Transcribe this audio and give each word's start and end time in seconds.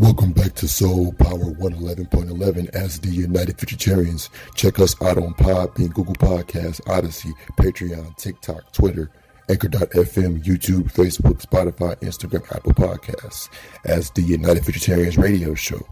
Welcome 0.00 0.32
back 0.32 0.54
to 0.54 0.66
Soul 0.66 1.12
Power 1.12 1.52
111.11 1.56 2.70
as 2.70 2.98
the 3.00 3.10
United 3.10 3.58
Futuritarians. 3.58 4.30
Check 4.54 4.78
us 4.78 4.96
out 5.02 5.18
on 5.18 5.34
Podbean, 5.34 5.92
Google 5.92 6.14
Podcasts, 6.14 6.80
Odyssey, 6.88 7.34
Patreon, 7.58 8.16
TikTok, 8.16 8.72
Twitter, 8.72 9.10
Anchor.fm, 9.50 10.42
YouTube, 10.42 10.90
Facebook, 10.90 11.44
Spotify, 11.44 11.96
Instagram, 12.00 12.50
Apple 12.56 12.72
Podcasts 12.72 13.50
as 13.84 14.10
the 14.12 14.22
United 14.22 14.62
Futuritarians 14.62 15.22
radio 15.22 15.54
show, 15.54 15.86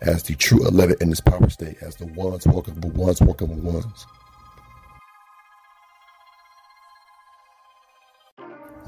as 0.00 0.22
the 0.22 0.34
true 0.36 0.66
11 0.66 0.96
in 1.02 1.10
this 1.10 1.20
power 1.20 1.50
state, 1.50 1.76
as 1.82 1.96
the 1.96 2.06
ones 2.06 2.46
walking 2.46 2.80
with 2.80 2.94
ones 2.94 3.20
walking 3.20 3.50
with 3.50 3.62
ones. 3.62 4.06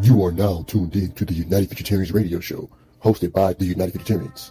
You 0.00 0.24
are 0.24 0.32
now 0.32 0.64
tuned 0.66 0.96
in 0.96 1.12
to 1.12 1.26
the 1.26 1.34
United 1.34 1.68
Futuritarians 1.68 2.14
radio 2.14 2.40
show, 2.40 2.70
hosted 3.04 3.34
by 3.34 3.52
the 3.52 3.66
United 3.66 4.00
Futuritarians. 4.00 4.50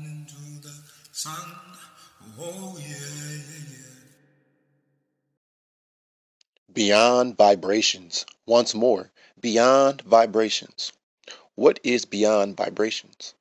sun. 1.21 1.55
Oh 2.39 2.79
yeah, 2.79 2.87
yeah, 2.87 3.65
yeah. 3.69 3.95
Beyond 6.73 7.37
vibrations. 7.37 8.25
Once 8.47 8.73
more, 8.73 9.11
beyond 9.39 10.01
vibrations. 10.01 10.91
What 11.53 11.79
is 11.83 12.05
beyond 12.05 12.57
vibrations? 12.57 13.35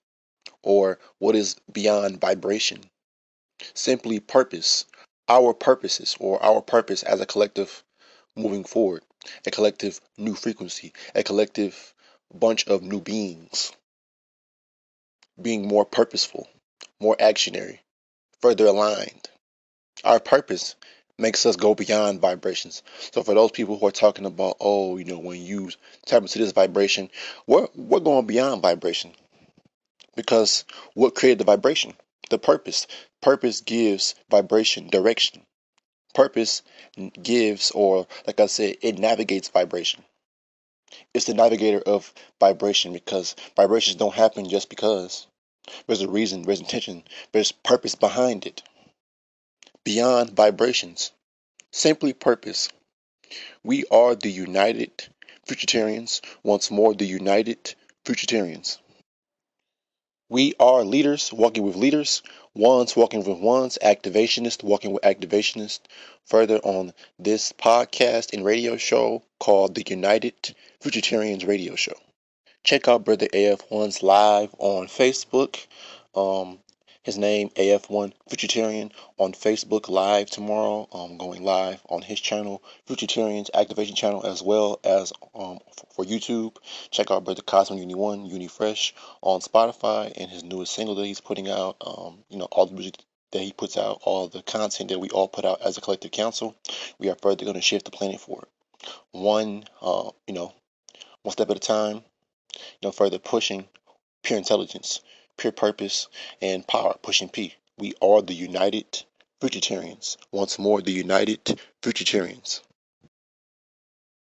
Or 0.62 0.98
what 1.20 1.34
is 1.34 1.56
beyond 1.72 2.20
vibration? 2.20 2.80
Simply 3.72 4.20
purpose, 4.20 4.84
our 5.26 5.54
purposes, 5.54 6.14
or 6.20 6.42
our 6.44 6.60
purpose 6.60 7.02
as 7.02 7.22
a 7.22 7.26
collective 7.32 7.82
moving 8.36 8.64
forward, 8.64 9.04
a 9.46 9.50
collective 9.50 10.02
new 10.18 10.34
frequency, 10.34 10.92
a 11.14 11.22
collective 11.22 11.94
bunch 12.34 12.66
of 12.66 12.82
new 12.82 13.00
beings, 13.00 13.72
being 15.40 15.66
more 15.66 15.86
purposeful, 15.86 16.46
more 17.00 17.16
actionary, 17.16 17.78
further 18.40 18.66
aligned. 18.66 19.28
Our 20.04 20.20
purpose 20.20 20.76
makes 21.18 21.44
us 21.44 21.56
go 21.56 21.74
beyond 21.74 22.20
vibrations. 22.20 22.82
So 23.12 23.22
for 23.22 23.34
those 23.34 23.50
people 23.50 23.78
who 23.78 23.86
are 23.86 23.92
talking 23.92 24.26
about, 24.26 24.56
oh, 24.60 24.96
you 24.96 25.04
know, 25.04 25.18
when 25.18 25.42
you 25.42 25.70
tap 26.06 26.22
into 26.22 26.38
this 26.38 26.52
vibration, 26.52 27.10
we're 27.46 27.68
we're 27.74 28.00
going 28.00 28.26
beyond 28.26 28.62
vibration. 28.62 29.12
Because 30.16 30.64
what 30.94 31.14
created 31.14 31.38
the 31.38 31.44
vibration? 31.44 31.94
The 32.30 32.38
purpose. 32.38 32.86
Purpose 33.20 33.60
gives 33.60 34.14
vibration 34.30 34.88
direction. 34.88 35.42
Purpose 36.14 36.62
gives, 37.22 37.70
or 37.70 38.06
like 38.26 38.40
I 38.40 38.46
said, 38.46 38.76
it 38.82 38.98
navigates 38.98 39.48
vibration. 39.48 40.04
It's 41.14 41.26
the 41.26 41.34
navigator 41.34 41.80
of 41.80 42.12
vibration 42.40 42.92
because 42.92 43.36
vibrations 43.56 43.96
don't 43.96 44.14
happen 44.14 44.48
just 44.48 44.68
because. 44.68 45.26
There's 45.86 46.02
a 46.02 46.08
reason, 46.08 46.42
there's 46.42 46.60
intention, 46.60 47.04
there's 47.32 47.52
purpose 47.52 47.94
behind 47.94 48.46
it. 48.46 48.62
Beyond 49.84 50.30
vibrations. 50.30 51.12
Simply 51.72 52.12
purpose. 52.12 52.68
We 53.62 53.84
are 53.90 54.14
the 54.14 54.30
United 54.30 55.08
Futuritarians. 55.46 56.20
Once 56.42 56.70
more, 56.70 56.94
the 56.94 57.06
United 57.06 57.74
Futuritarians. 58.04 58.78
We 60.28 60.54
are 60.60 60.84
leaders 60.84 61.32
walking 61.32 61.64
with 61.64 61.76
leaders, 61.76 62.22
ones 62.54 62.94
walking 62.94 63.24
with 63.24 63.38
ones, 63.38 63.78
activationists 63.82 64.62
walking 64.62 64.92
with 64.92 65.02
activationists. 65.02 65.80
Further 66.26 66.58
on 66.58 66.92
this 67.18 67.52
podcast 67.52 68.32
and 68.32 68.44
radio 68.44 68.76
show 68.76 69.24
called 69.40 69.74
the 69.74 69.84
United 69.86 70.54
Futuritarians 70.80 71.46
Radio 71.46 71.74
Show. 71.74 71.96
Check 72.70 72.86
out 72.86 73.04
Brother 73.04 73.26
AF1's 73.26 74.00
live 74.00 74.54
on 74.58 74.86
Facebook. 74.86 75.66
Um, 76.14 76.60
his 77.02 77.18
name 77.18 77.48
AF1 77.56 78.12
Vegetarian 78.28 78.92
on 79.18 79.32
Facebook 79.32 79.88
live 79.88 80.30
tomorrow. 80.30 80.86
Um, 80.92 81.18
going 81.18 81.42
live 81.42 81.80
on 81.88 82.00
his 82.00 82.20
channel, 82.20 82.62
Futuritarians 82.86 83.50
Activation 83.52 83.96
channel, 83.96 84.24
as 84.24 84.40
well 84.40 84.78
as 84.84 85.12
um, 85.34 85.58
for 85.96 86.04
YouTube. 86.04 86.58
Check 86.92 87.10
out 87.10 87.24
Brother 87.24 87.42
Cosmo 87.42 87.76
Uni 87.76 87.96
One 87.96 88.24
Uni 88.24 88.46
Fresh 88.46 88.94
on 89.20 89.40
Spotify 89.40 90.12
and 90.16 90.30
his 90.30 90.44
newest 90.44 90.72
single 90.72 90.94
that 90.94 91.06
he's 91.06 91.20
putting 91.20 91.48
out. 91.48 91.74
Um, 91.84 92.18
you 92.28 92.38
know 92.38 92.46
all 92.52 92.66
the 92.66 92.74
music 92.74 92.98
that 93.32 93.42
he 93.42 93.50
puts 93.50 93.76
out, 93.78 93.98
all 94.04 94.28
the 94.28 94.42
content 94.42 94.90
that 94.90 95.00
we 95.00 95.10
all 95.10 95.26
put 95.26 95.44
out 95.44 95.60
as 95.62 95.76
a 95.76 95.80
collective 95.80 96.12
council. 96.12 96.54
We 97.00 97.10
are 97.10 97.16
further 97.20 97.44
going 97.44 97.56
to 97.56 97.62
shift 97.62 97.86
the 97.86 97.90
planet 97.90 98.20
forward, 98.20 98.46
one 99.10 99.64
uh, 99.82 100.10
you 100.28 100.34
know, 100.34 100.54
one 101.24 101.32
step 101.32 101.50
at 101.50 101.56
a 101.56 101.58
time. 101.58 102.04
Know, 102.82 102.92
further 102.92 103.18
pushing 103.18 103.68
pure 104.22 104.38
intelligence 104.38 105.00
pure 105.40 105.52
purpose, 105.52 106.08
and 106.42 106.66
power, 106.66 106.94
pushing 107.00 107.30
P. 107.30 107.54
We 107.78 107.94
are 108.02 108.20
the 108.20 108.34
United 108.34 109.04
Futuritarians. 109.40 110.18
Once 110.30 110.58
more, 110.58 110.82
the 110.82 110.92
United 110.92 111.58
Futuritarians. 111.82 112.60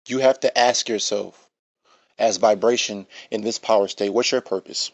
You 0.08 0.18
have 0.20 0.40
to 0.40 0.58
ask 0.58 0.90
yourself, 0.90 1.48
as 2.18 2.38
vibration 2.38 3.06
in 3.30 3.42
this 3.42 3.60
power 3.60 3.88
state, 3.88 4.10
what's 4.10 4.32
your 4.32 4.42
purpose? 4.42 4.90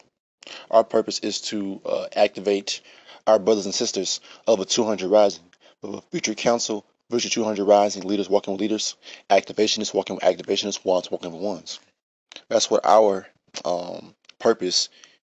Our 0.70 0.84
purpose 0.84 1.18
is 1.20 1.40
to 1.52 1.80
uh, 1.86 2.06
activate 2.14 2.82
our 3.26 3.38
brothers 3.38 3.64
and 3.64 3.74
sisters 3.74 4.20
of 4.46 4.60
a 4.60 4.66
200 4.66 5.08
Rising, 5.08 5.44
of 5.82 5.94
a 5.94 6.00
future 6.10 6.34
council, 6.34 6.84
Future 7.10 7.30
200 7.30 7.64
Rising, 7.64 8.02
leaders 8.02 8.28
walking 8.28 8.52
with 8.52 8.60
leaders, 8.60 8.96
activationists 9.30 9.94
walking 9.94 10.16
with 10.16 10.24
activationists, 10.24 10.84
ones 10.84 11.10
walking 11.10 11.32
with 11.32 11.40
ones. 11.40 11.80
That's 12.48 12.70
what 12.70 12.84
our 12.84 13.26
um, 13.64 14.14
purpose 14.38 14.88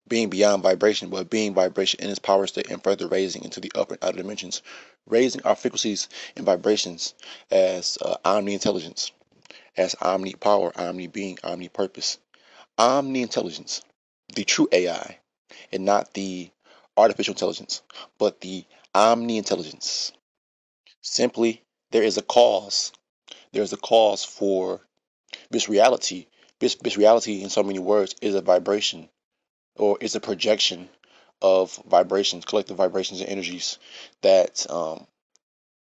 being 0.08 0.30
beyond 0.30 0.64
vibration, 0.64 1.10
but 1.10 1.30
being 1.30 1.54
vibration 1.54 2.04
in 2.04 2.10
its 2.10 2.20
power 2.20 2.46
state 2.48 2.70
and 2.70 2.84
further 2.84 3.08
raising 3.08 3.44
into 3.44 3.60
the 3.60 3.72
upper 3.76 3.96
and 3.96 4.04
outer 4.04 4.18
dimensions, 4.18 4.62
raising 5.08 5.42
our 5.44 5.56
frequencies 5.56 6.10
and 6.36 6.46
vibrations 6.46 7.16
as 7.52 7.98
uh, 8.02 8.16
omni 8.24 8.54
intelligence, 8.54 9.12
as 9.78 9.96
omni 10.02 10.34
power, 10.34 10.72
omni 10.76 11.08
being, 11.08 11.38
omni 11.44 11.70
purpose, 11.70 12.20
omni 12.78 13.22
intelligence, 13.22 13.82
the 14.36 14.44
true 14.44 14.68
AI, 14.72 15.20
and 15.72 15.86
not 15.86 16.14
the 16.14 16.52
artificial 16.98 17.34
intelligence, 17.34 17.82
but 18.18 18.42
the 18.42 18.66
omni 18.94 19.38
intelligence. 19.38 20.12
Simply, 21.02 21.64
there 21.92 22.04
is 22.04 22.18
a 22.18 22.22
cause. 22.22 22.92
There 23.54 23.64
is 23.64 23.74
a 23.74 23.78
cause 23.78 24.24
for 24.24 24.82
this 25.50 25.70
reality. 25.70 26.28
This, 26.60 26.76
this 26.76 26.98
reality, 26.98 27.44
in 27.44 27.50
so 27.50 27.64
many 27.64 27.80
words, 27.80 28.16
is 28.22 28.36
a 28.36 28.42
vibration 28.42 29.10
or 29.76 29.98
is 30.00 30.16
a 30.16 30.22
projection 30.22 30.90
of 31.42 31.76
vibrations, 31.88 32.46
collective 32.46 32.78
vibrations 32.78 33.20
and 33.20 33.30
energies 33.30 33.78
that 34.22 34.66
um, 34.70 35.06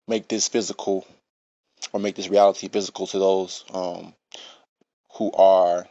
make 0.08 0.28
this 0.28 0.48
physical 0.48 1.06
or 1.92 2.00
make 2.00 2.16
this 2.16 2.30
reality 2.30 2.70
physical 2.70 3.08
to 3.08 3.20
those 3.20 3.66
um, 3.74 4.14
who 5.16 5.32
are 5.34 5.88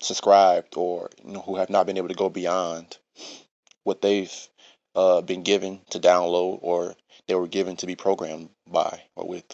subscribed 0.00 0.74
or 0.76 1.08
you 1.24 1.32
know, 1.32 1.40
who 1.40 1.56
have 1.56 1.70
not 1.70 1.86
been 1.86 1.96
able 1.96 2.08
to 2.08 2.14
go 2.14 2.28
beyond 2.28 2.98
what 3.84 4.02
they've 4.02 4.48
uh, 4.94 5.20
been 5.22 5.42
given 5.42 5.80
to 5.90 5.98
download 5.98 6.58
or 6.62 6.94
they 7.26 7.34
were 7.34 7.48
given 7.48 7.76
to 7.76 7.86
be 7.86 7.96
programmed 7.96 8.50
by 8.66 9.02
or 9.16 9.26
with. 9.26 9.44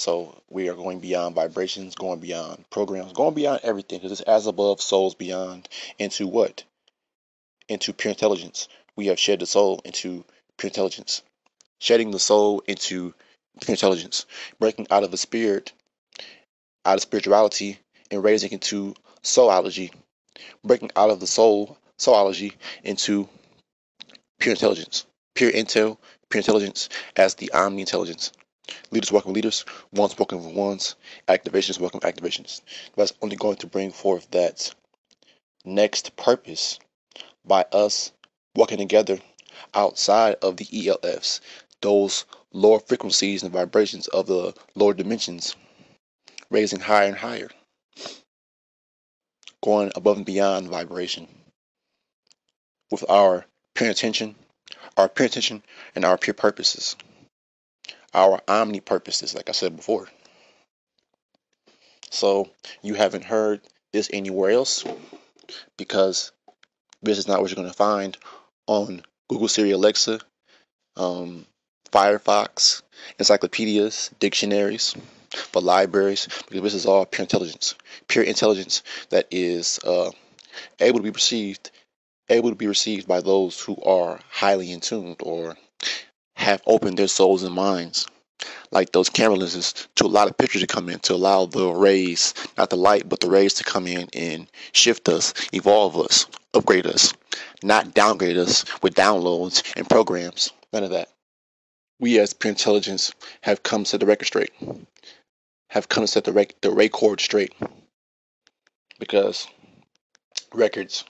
So 0.00 0.40
we 0.48 0.70
are 0.70 0.74
going 0.74 1.00
beyond 1.00 1.34
vibrations, 1.34 1.94
going 1.94 2.20
beyond 2.20 2.64
programs, 2.70 3.12
going 3.12 3.34
beyond 3.34 3.60
everything 3.62 3.98
because 3.98 4.18
it's 4.18 4.22
as 4.22 4.46
above, 4.46 4.80
souls 4.80 5.14
beyond 5.14 5.68
into 5.98 6.26
what? 6.26 6.64
Into 7.68 7.92
pure 7.92 8.12
intelligence. 8.12 8.66
We 8.96 9.08
have 9.08 9.18
shed 9.18 9.40
the 9.40 9.46
soul 9.46 9.82
into 9.84 10.24
pure 10.56 10.68
intelligence. 10.68 11.20
Shedding 11.80 12.12
the 12.12 12.18
soul 12.18 12.62
into 12.66 13.12
pure 13.60 13.74
intelligence. 13.74 14.24
Breaking 14.58 14.86
out 14.90 15.04
of 15.04 15.10
the 15.10 15.18
spirit, 15.18 15.74
out 16.86 16.94
of 16.94 17.02
spirituality, 17.02 17.78
and 18.10 18.24
raising 18.24 18.52
into 18.52 18.94
soulology. 19.22 19.92
Breaking 20.64 20.90
out 20.96 21.10
of 21.10 21.20
the 21.20 21.26
soul, 21.26 21.76
soulology, 21.98 22.54
into 22.84 23.28
pure 24.38 24.54
intelligence. 24.54 25.04
Pure 25.34 25.52
intel, 25.52 25.98
pure 26.30 26.40
intelligence 26.40 26.88
as 27.16 27.34
the 27.34 27.52
omni 27.52 27.82
intelligence. 27.82 28.32
Leaders 28.90 29.12
welcome 29.12 29.32
leaders, 29.32 29.64
ones 29.92 30.16
with 30.18 30.30
ones, 30.32 30.96
activations 31.28 31.78
welcome 31.78 32.00
activations. 32.00 32.60
That's 32.96 33.12
only 33.22 33.36
going 33.36 33.56
to 33.56 33.66
bring 33.66 33.90
forth 33.92 34.30
that 34.30 34.74
next 35.64 36.16
purpose 36.16 36.78
by 37.44 37.66
us 37.72 38.12
working 38.54 38.78
together 38.78 39.18
outside 39.74 40.36
of 40.42 40.56
the 40.56 40.64
ELFs, 40.66 41.40
those 41.80 42.24
lower 42.52 42.80
frequencies 42.80 43.42
and 43.42 43.52
vibrations 43.52 44.08
of 44.08 44.26
the 44.26 44.54
lower 44.74 44.94
dimensions, 44.94 45.56
raising 46.50 46.80
higher 46.80 47.08
and 47.08 47.16
higher, 47.16 47.50
going 49.62 49.92
above 49.94 50.16
and 50.16 50.26
beyond 50.26 50.68
vibration 50.68 51.28
with 52.90 53.04
our 53.08 53.46
pure 53.74 53.90
intention, 53.90 54.34
our 54.96 55.08
pure 55.08 55.26
intention, 55.26 55.62
and 55.94 56.04
our 56.04 56.18
pure 56.18 56.34
purposes 56.34 56.96
our 58.14 58.40
omni 58.48 58.80
purposes, 58.80 59.34
like 59.34 59.48
I 59.48 59.52
said 59.52 59.76
before. 59.76 60.08
So 62.10 62.50
you 62.82 62.94
haven't 62.94 63.24
heard 63.24 63.60
this 63.92 64.10
anywhere 64.12 64.50
else 64.50 64.84
because 65.76 66.32
this 67.02 67.18
is 67.18 67.28
not 67.28 67.40
what 67.40 67.50
you're 67.50 67.56
going 67.56 67.68
to 67.68 67.74
find 67.74 68.16
on 68.66 69.02
Google 69.28 69.48
Siri 69.48 69.70
Alexa, 69.70 70.20
um, 70.96 71.46
Firefox, 71.92 72.82
encyclopedias, 73.18 74.10
dictionaries, 74.18 74.94
but 75.52 75.62
libraries, 75.62 76.28
because 76.48 76.62
this 76.62 76.74
is 76.74 76.86
all 76.86 77.06
pure 77.06 77.24
intelligence, 77.24 77.74
pure 78.08 78.24
intelligence 78.24 78.82
that 79.10 79.26
is 79.30 79.78
uh, 79.84 80.10
able 80.80 80.98
to 80.98 81.04
be 81.04 81.12
perceived, 81.12 81.70
able 82.28 82.50
to 82.50 82.56
be 82.56 82.66
received 82.66 83.06
by 83.06 83.20
those 83.20 83.60
who 83.60 83.76
are 83.82 84.20
highly 84.28 84.72
in 84.72 84.80
tuned 84.80 85.16
or 85.20 85.56
have 86.40 86.62
opened 86.66 86.98
their 86.98 87.06
souls 87.06 87.42
and 87.42 87.54
minds. 87.54 88.06
Like 88.70 88.92
those 88.92 89.10
camera 89.10 89.36
lenses 89.36 89.74
to 89.96 90.06
allow 90.06 90.24
the 90.24 90.32
picture 90.32 90.58
to 90.58 90.66
come 90.66 90.88
in 90.88 90.98
to 91.00 91.14
allow 91.14 91.44
the 91.44 91.68
rays 91.68 92.32
not 92.56 92.70
the 92.70 92.76
light 92.76 93.06
but 93.06 93.20
the 93.20 93.28
rays 93.28 93.52
to 93.54 93.64
come 93.64 93.86
in 93.86 94.08
and 94.14 94.46
shift 94.72 95.10
us 95.10 95.34
evolve 95.52 95.98
us 95.98 96.26
upgrade 96.54 96.86
us 96.86 97.12
not 97.62 97.92
downgrade 97.92 98.38
us 98.38 98.64
with 98.82 98.94
downloads 98.94 99.62
and 99.76 99.90
programs 99.90 100.52
none 100.72 100.84
of 100.84 100.90
that. 100.90 101.10
We 101.98 102.18
as 102.18 102.32
pure 102.32 102.52
intelligence 102.52 103.12
have 103.42 103.62
come 103.62 103.84
to 103.84 103.90
set 103.90 104.00
the 104.00 104.06
record 104.06 104.26
straight 104.26 104.52
have 105.68 105.88
come 105.90 106.04
to 106.04 106.08
set 106.08 106.24
the, 106.24 106.32
rec- 106.32 106.60
the 106.62 106.70
record 106.70 107.20
straight 107.20 107.54
because 108.98 109.46
records 110.54 111.04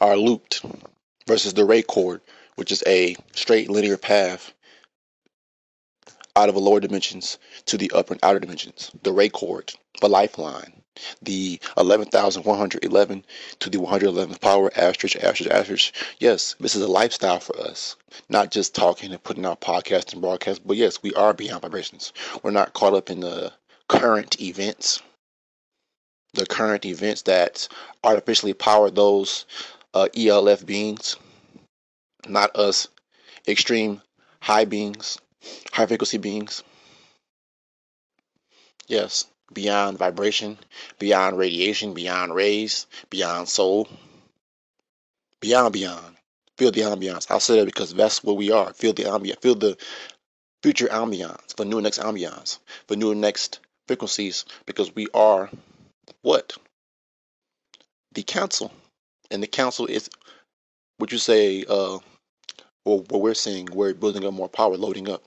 are 0.00 0.16
looped 0.16 0.64
versus 1.28 1.54
the 1.54 1.64
record 1.64 2.20
which 2.56 2.72
is 2.72 2.82
a 2.86 3.16
straight 3.32 3.70
linear 3.70 3.96
path 3.96 4.52
out 6.34 6.48
of 6.48 6.54
the 6.54 6.60
lower 6.60 6.80
dimensions 6.80 7.38
to 7.66 7.76
the 7.76 7.90
upper 7.94 8.14
and 8.14 8.24
outer 8.24 8.40
dimensions. 8.40 8.90
The 9.02 9.12
ray 9.12 9.28
cord, 9.28 9.72
the 10.00 10.08
lifeline, 10.08 10.82
the 11.22 11.60
11,111 11.76 13.24
to 13.60 13.70
the 13.70 13.78
111th 13.78 14.40
power, 14.40 14.70
asterisk, 14.76 15.16
asterisk, 15.16 15.50
asterisk. 15.50 15.94
Yes, 16.18 16.54
this 16.60 16.74
is 16.74 16.82
a 16.82 16.88
lifestyle 16.88 17.40
for 17.40 17.58
us. 17.60 17.96
Not 18.28 18.50
just 18.50 18.74
talking 18.74 19.12
and 19.12 19.22
putting 19.22 19.46
out 19.46 19.60
podcasts 19.60 20.12
and 20.12 20.22
broadcasts, 20.22 20.62
but 20.64 20.76
yes, 20.76 21.02
we 21.02 21.12
are 21.14 21.34
beyond 21.34 21.62
vibrations. 21.62 22.12
We're 22.42 22.50
not 22.50 22.74
caught 22.74 22.94
up 22.94 23.10
in 23.10 23.20
the 23.20 23.52
current 23.88 24.40
events, 24.40 25.02
the 26.34 26.46
current 26.46 26.84
events 26.84 27.22
that 27.22 27.68
artificially 28.04 28.54
power 28.54 28.90
those 28.90 29.46
uh, 29.94 30.08
ELF 30.16 30.64
beings, 30.64 31.16
not 32.28 32.56
us 32.56 32.88
extreme 33.46 34.02
high 34.40 34.64
beings, 34.64 35.18
high 35.72 35.86
frequency 35.86 36.18
beings. 36.18 36.62
Yes, 38.86 39.26
beyond 39.52 39.98
vibration, 39.98 40.58
beyond 40.98 41.38
radiation, 41.38 41.94
beyond 41.94 42.34
rays, 42.34 42.86
beyond 43.10 43.48
soul, 43.48 43.88
beyond, 45.40 45.72
beyond. 45.72 46.16
Feel 46.58 46.70
the 46.70 46.82
ambiance. 46.82 47.30
I'll 47.30 47.40
say 47.40 47.58
that 47.58 47.66
because 47.66 47.94
that's 47.94 48.22
what 48.22 48.36
we 48.36 48.50
are. 48.50 48.72
Feel 48.74 48.92
the 48.92 49.04
ambiance. 49.04 49.40
Feel 49.40 49.54
the 49.54 49.76
future 50.62 50.88
ambiance, 50.88 51.56
the 51.56 51.64
new 51.64 51.80
next 51.80 51.98
ambiance, 51.98 52.58
the 52.86 52.96
new 52.96 53.14
next 53.14 53.60
frequencies, 53.88 54.44
because 54.66 54.94
we 54.94 55.08
are 55.14 55.50
what? 56.22 56.56
The 58.14 58.22
council. 58.22 58.72
And 59.30 59.42
the 59.42 59.46
council 59.46 59.86
is, 59.86 60.10
would 60.98 61.10
you 61.10 61.18
say, 61.18 61.64
uh, 61.68 61.98
what 62.84 63.20
we're 63.20 63.34
seeing, 63.34 63.68
we're 63.72 63.94
building 63.94 64.24
up 64.24 64.34
more 64.34 64.48
power, 64.48 64.76
loading 64.76 65.08
up. 65.08 65.24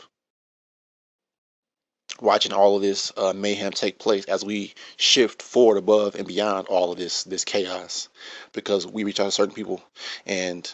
Watching 2.21 2.53
all 2.53 2.77
of 2.77 2.81
this 2.81 3.11
uh, 3.17 3.33
mayhem 3.33 3.71
take 3.71 3.99
place 3.99 4.25
as 4.25 4.45
we 4.45 4.73
shift 4.95 5.41
forward, 5.41 5.77
above, 5.77 6.15
and 6.15 6.25
beyond 6.25 6.67
all 6.67 6.91
of 6.91 6.97
this 6.97 7.23
this 7.25 7.43
chaos, 7.43 8.07
because 8.53 8.87
we 8.87 9.03
reach 9.03 9.19
out 9.19 9.25
to 9.25 9.31
certain 9.31 9.53
people, 9.53 9.83
and 10.25 10.73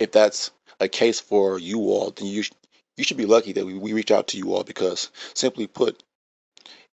if 0.00 0.10
that's 0.10 0.50
a 0.80 0.88
case 0.88 1.20
for 1.20 1.60
you 1.60 1.78
all, 1.78 2.10
then 2.10 2.26
you 2.26 2.42
sh- 2.42 2.50
you 2.96 3.04
should 3.04 3.16
be 3.16 3.26
lucky 3.26 3.52
that 3.52 3.64
we, 3.64 3.74
we 3.74 3.92
reach 3.92 4.10
out 4.10 4.28
to 4.28 4.36
you 4.36 4.52
all 4.52 4.64
because, 4.64 5.10
simply 5.32 5.66
put, 5.66 6.02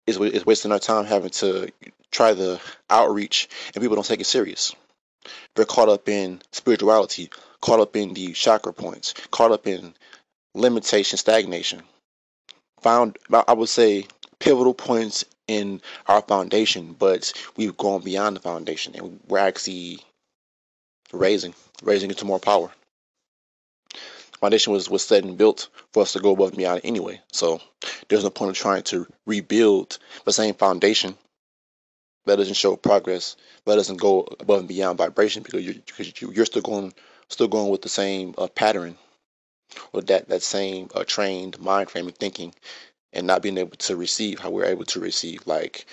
it's, 0.06 0.18
it's 0.18 0.46
wasting 0.46 0.72
our 0.72 0.80
time 0.80 1.06
having 1.06 1.32
to 1.32 1.72
try 2.12 2.34
the 2.34 2.62
outreach 2.90 3.50
and 3.74 3.82
people 3.82 3.96
don't 3.96 4.06
take 4.06 4.22
it 4.22 4.26
serious. 4.26 4.76
They're 5.56 5.66
caught 5.66 5.90
up 5.90 6.08
in 6.10 6.42
spirituality, 6.52 7.30
caught 7.62 7.80
up 7.80 7.96
in 7.96 8.14
the 8.14 8.34
chakra 8.34 8.74
points, 8.74 9.14
caught 9.32 9.52
up 9.52 9.68
in 9.68 9.94
limitation, 10.54 11.18
stagnation. 11.18 11.84
Found, 12.82 13.18
I 13.32 13.54
would 13.54 13.70
say, 13.70 14.06
pivotal 14.40 14.74
points 14.74 15.26
in 15.48 15.82
our 16.08 16.22
foundation, 16.22 16.96
but 16.98 17.34
we've 17.56 17.78
gone 17.78 18.02
beyond 18.02 18.36
the 18.36 18.42
foundation 18.42 18.96
and 18.96 19.20
we're 19.28 19.40
actually 19.40 20.00
raising, 21.12 21.54
raising 21.82 22.12
it 22.12 22.18
to 22.20 22.26
more 22.26 22.40
power. 22.40 22.72
Foundation 24.40 24.74
was, 24.74 24.90
was 24.90 25.04
set 25.04 25.24
and 25.24 25.38
built 25.38 25.70
for 25.94 26.04
us 26.04 26.14
to 26.14 26.20
go 26.20 26.34
above 26.34 26.50
and 26.50 26.58
beyond 26.58 26.82
anyway. 26.84 27.20
So 27.32 27.60
there's 28.08 28.24
no 28.24 28.30
point 28.30 28.52
of 28.52 28.58
trying 28.58 28.84
to 28.84 29.08
rebuild 29.26 29.98
the 30.26 30.34
same 30.34 30.54
foundation 30.54 31.18
that 32.28 32.38
doesn't 32.38 32.56
show 32.56 32.76
progress, 32.76 33.36
that 33.66 33.76
doesn't 33.76 34.00
go 34.00 34.28
above 34.40 34.60
and 34.60 34.68
beyond 34.68 34.98
vibration 34.98 35.44
because 35.44 35.64
you're, 35.64 35.76
because 35.86 36.22
you're 36.22 36.46
still 36.46 36.62
going 36.62 36.94
still 37.30 37.48
going 37.48 37.70
with 37.70 37.82
the 37.82 37.90
same 37.90 38.34
uh, 38.38 38.48
pattern 38.48 38.98
or 39.94 40.02
that 40.02 40.30
that 40.30 40.42
same 40.44 40.90
uh, 40.96 41.04
trained 41.06 41.60
mind 41.60 41.90
frame 41.90 42.08
of 42.08 42.16
thinking 42.16 42.54
and 43.14 43.28
not 43.28 43.42
being 43.42 43.58
able 43.58 43.76
to 43.78 43.96
receive 43.96 44.40
how 44.40 44.50
we're 44.50 44.66
able 44.66 44.86
to 44.86 45.00
receive 45.00 45.46
like 45.48 45.86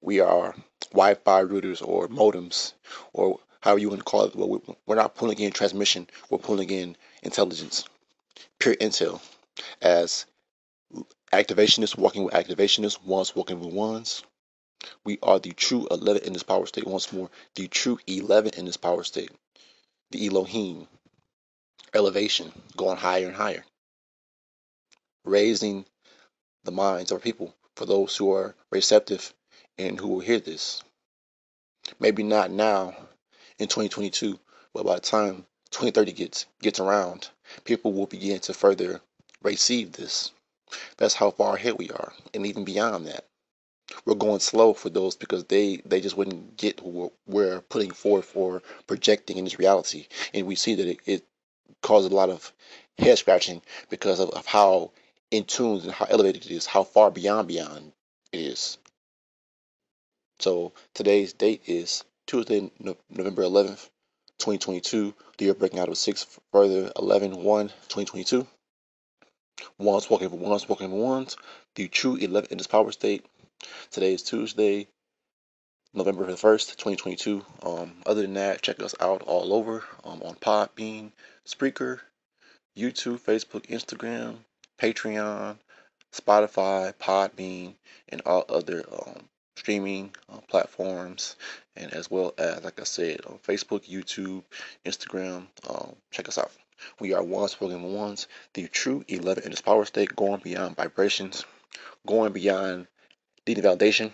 we 0.00 0.20
are 0.20 0.54
wi-fi 0.92 1.42
routers 1.42 1.86
or 1.86 2.08
modems 2.08 2.72
or 3.12 3.38
however 3.60 3.80
you 3.80 3.88
want 3.88 4.00
to 4.00 4.04
call 4.04 4.24
it. 4.24 4.32
But 4.36 4.76
we're 4.86 4.94
not 4.94 5.14
pulling 5.14 5.38
in 5.40 5.52
transmission. 5.52 6.08
We're 6.30 6.38
pulling 6.38 6.70
in 6.70 6.96
intelligence 7.22 7.84
pure 8.58 8.74
intel 8.76 9.20
as 9.82 10.26
activationists 11.32 11.96
walking 11.96 12.24
with 12.24 12.34
activationists 12.34 13.02
ones 13.04 13.34
walking 13.34 13.60
with 13.60 13.72
ones 13.72 14.22
we 15.04 15.18
are 15.22 15.40
the 15.40 15.52
true 15.52 15.88
11 15.90 16.22
in 16.22 16.32
this 16.32 16.42
power 16.42 16.66
state 16.66 16.86
once 16.86 17.12
more. 17.12 17.30
The 17.56 17.66
true 17.66 17.98
11 18.06 18.52
in 18.56 18.64
this 18.64 18.76
power 18.76 19.02
state. 19.02 19.32
The 20.10 20.26
Elohim, 20.26 20.86
elevation, 21.92 22.52
going 22.76 22.96
higher 22.96 23.26
and 23.26 23.34
higher, 23.34 23.64
raising 25.24 25.84
the 26.64 26.70
minds 26.70 27.10
of 27.10 27.22
people 27.22 27.54
for 27.74 27.86
those 27.86 28.16
who 28.16 28.32
are 28.32 28.54
receptive 28.70 29.34
and 29.76 29.98
who 29.98 30.08
will 30.08 30.20
hear 30.20 30.40
this. 30.40 30.82
Maybe 31.98 32.22
not 32.22 32.50
now 32.50 32.94
in 33.58 33.68
2022, 33.68 34.38
but 34.72 34.86
by 34.86 34.94
the 34.94 35.00
time 35.00 35.46
2030 35.70 36.12
gets 36.12 36.46
gets 36.62 36.80
around, 36.80 37.30
people 37.64 37.92
will 37.92 38.06
begin 38.06 38.40
to 38.40 38.54
further 38.54 39.00
receive 39.42 39.92
this. 39.92 40.30
That's 40.98 41.14
how 41.14 41.30
far 41.30 41.56
ahead 41.56 41.78
we 41.78 41.90
are, 41.90 42.12
and 42.32 42.46
even 42.46 42.64
beyond 42.64 43.06
that 43.06 43.24
we're 44.04 44.14
going 44.14 44.40
slow 44.40 44.74
for 44.74 44.90
those 44.90 45.16
because 45.16 45.44
they 45.44 45.80
they 45.86 46.00
just 46.00 46.16
wouldn't 46.16 46.56
get 46.56 46.82
what 46.82 47.12
we're 47.26 47.60
putting 47.62 47.90
forward 47.90 48.24
for 48.24 48.62
projecting 48.86 49.38
in 49.38 49.44
this 49.44 49.58
reality 49.58 50.06
and 50.34 50.46
we 50.46 50.54
see 50.54 50.74
that 50.74 50.86
it, 50.86 50.98
it 51.06 51.24
caused 51.82 52.10
a 52.10 52.14
lot 52.14 52.30
of 52.30 52.52
head 52.98 53.18
scratching 53.18 53.62
because 53.90 54.20
of, 54.20 54.30
of 54.30 54.46
how 54.46 54.90
in 55.30 55.44
tune 55.44 55.80
and 55.82 55.92
how 55.92 56.06
elevated 56.06 56.44
it 56.46 56.50
is, 56.50 56.66
how 56.66 56.82
far 56.82 57.10
beyond 57.10 57.48
beyond 57.48 57.92
it 58.32 58.40
is. 58.40 58.78
So 60.40 60.72
today's 60.94 61.32
date 61.32 61.62
is 61.66 62.04
Tuesday, 62.26 62.70
no- 62.78 62.96
November 63.10 63.42
11th, 63.42 63.90
2022. 64.38 65.14
The 65.36 65.44
year 65.44 65.54
breaking 65.54 65.80
out 65.80 65.88
of 65.88 65.98
6 65.98 66.26
further 66.52 66.92
11 66.96 67.42
1 67.42 67.68
2022. 67.68 68.46
Ones 69.78 70.08
walking 70.08 70.30
for 70.30 70.36
ones, 70.36 70.68
walking 70.68 70.90
for 70.90 71.02
ones. 71.02 71.36
The 71.74 71.88
true 71.88 72.16
11 72.16 72.48
in 72.52 72.58
this 72.58 72.66
power 72.66 72.92
state. 72.92 73.26
Today 73.90 74.14
is 74.14 74.22
Tuesday, 74.22 74.86
November 75.92 76.26
the 76.26 76.34
1st, 76.34 76.76
2022. 76.76 77.44
Um, 77.62 77.92
other 78.06 78.22
than 78.22 78.34
that, 78.34 78.62
check 78.62 78.80
us 78.80 78.94
out 79.00 79.22
all 79.22 79.52
over 79.52 79.82
um, 80.04 80.22
on 80.22 80.36
Podbean, 80.36 81.10
Spreaker, 81.46 82.00
YouTube, 82.76 83.18
Facebook, 83.18 83.66
Instagram, 83.66 84.36
Patreon, 84.80 85.56
Spotify, 86.12 86.94
Podbean, 86.94 87.74
and 88.10 88.22
all 88.26 88.44
other 88.48 88.84
um, 88.92 89.28
streaming 89.56 90.14
uh, 90.32 90.38
platforms, 90.48 91.34
and 91.74 91.92
as 91.92 92.08
well 92.08 92.34
as, 92.38 92.62
like 92.62 92.80
I 92.80 92.84
said, 92.84 93.22
on 93.26 93.38
Facebook, 93.38 93.88
YouTube, 93.90 94.44
Instagram. 94.86 95.46
Um, 95.68 95.96
check 96.12 96.28
us 96.28 96.38
out. 96.38 96.52
We 97.00 97.12
are 97.12 97.24
one 97.24 97.48
spoken 97.48 97.82
ones, 97.82 98.28
the 98.54 98.68
true 98.68 99.04
11 99.08 99.42
in 99.42 99.50
this 99.50 99.62
power 99.62 99.84
state, 99.84 100.14
going 100.14 100.40
beyond 100.44 100.76
vibrations, 100.76 101.44
going 102.06 102.32
beyond 102.32 102.86
needing 103.48 103.64
validation 103.64 104.10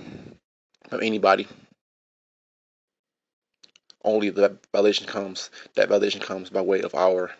from 0.89 1.03
anybody. 1.03 1.47
Only 4.05 4.31
the 4.31 4.57
validation 4.73 5.07
comes. 5.07 5.51
That 5.75 5.89
validation 5.89 6.23
comes 6.23 6.51
by 6.51 6.61
way 6.61 6.83
of 6.83 6.95
our 6.95 7.33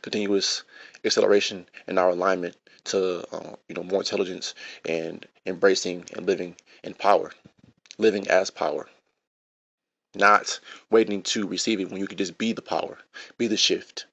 continuous 0.00 0.62
acceleration 1.04 1.66
and 1.86 1.98
our 1.98 2.10
alignment 2.10 2.56
to 2.84 3.24
uh, 3.34 3.56
you 3.68 3.74
know 3.74 3.82
more 3.82 4.00
intelligence 4.00 4.54
and 4.86 5.26
embracing 5.46 6.04
and 6.16 6.26
living 6.26 6.56
in 6.82 6.94
power, 6.94 7.30
living 7.98 8.28
as 8.28 8.50
power, 8.50 8.88
not 10.14 10.60
waiting 10.90 11.22
to 11.22 11.46
receive 11.46 11.80
it 11.80 11.90
when 11.90 12.00
you 12.00 12.06
can 12.06 12.18
just 12.18 12.38
be 12.38 12.52
the 12.52 12.62
power, 12.62 12.98
be 13.36 13.48
the 13.48 13.56
shift, 13.56 14.06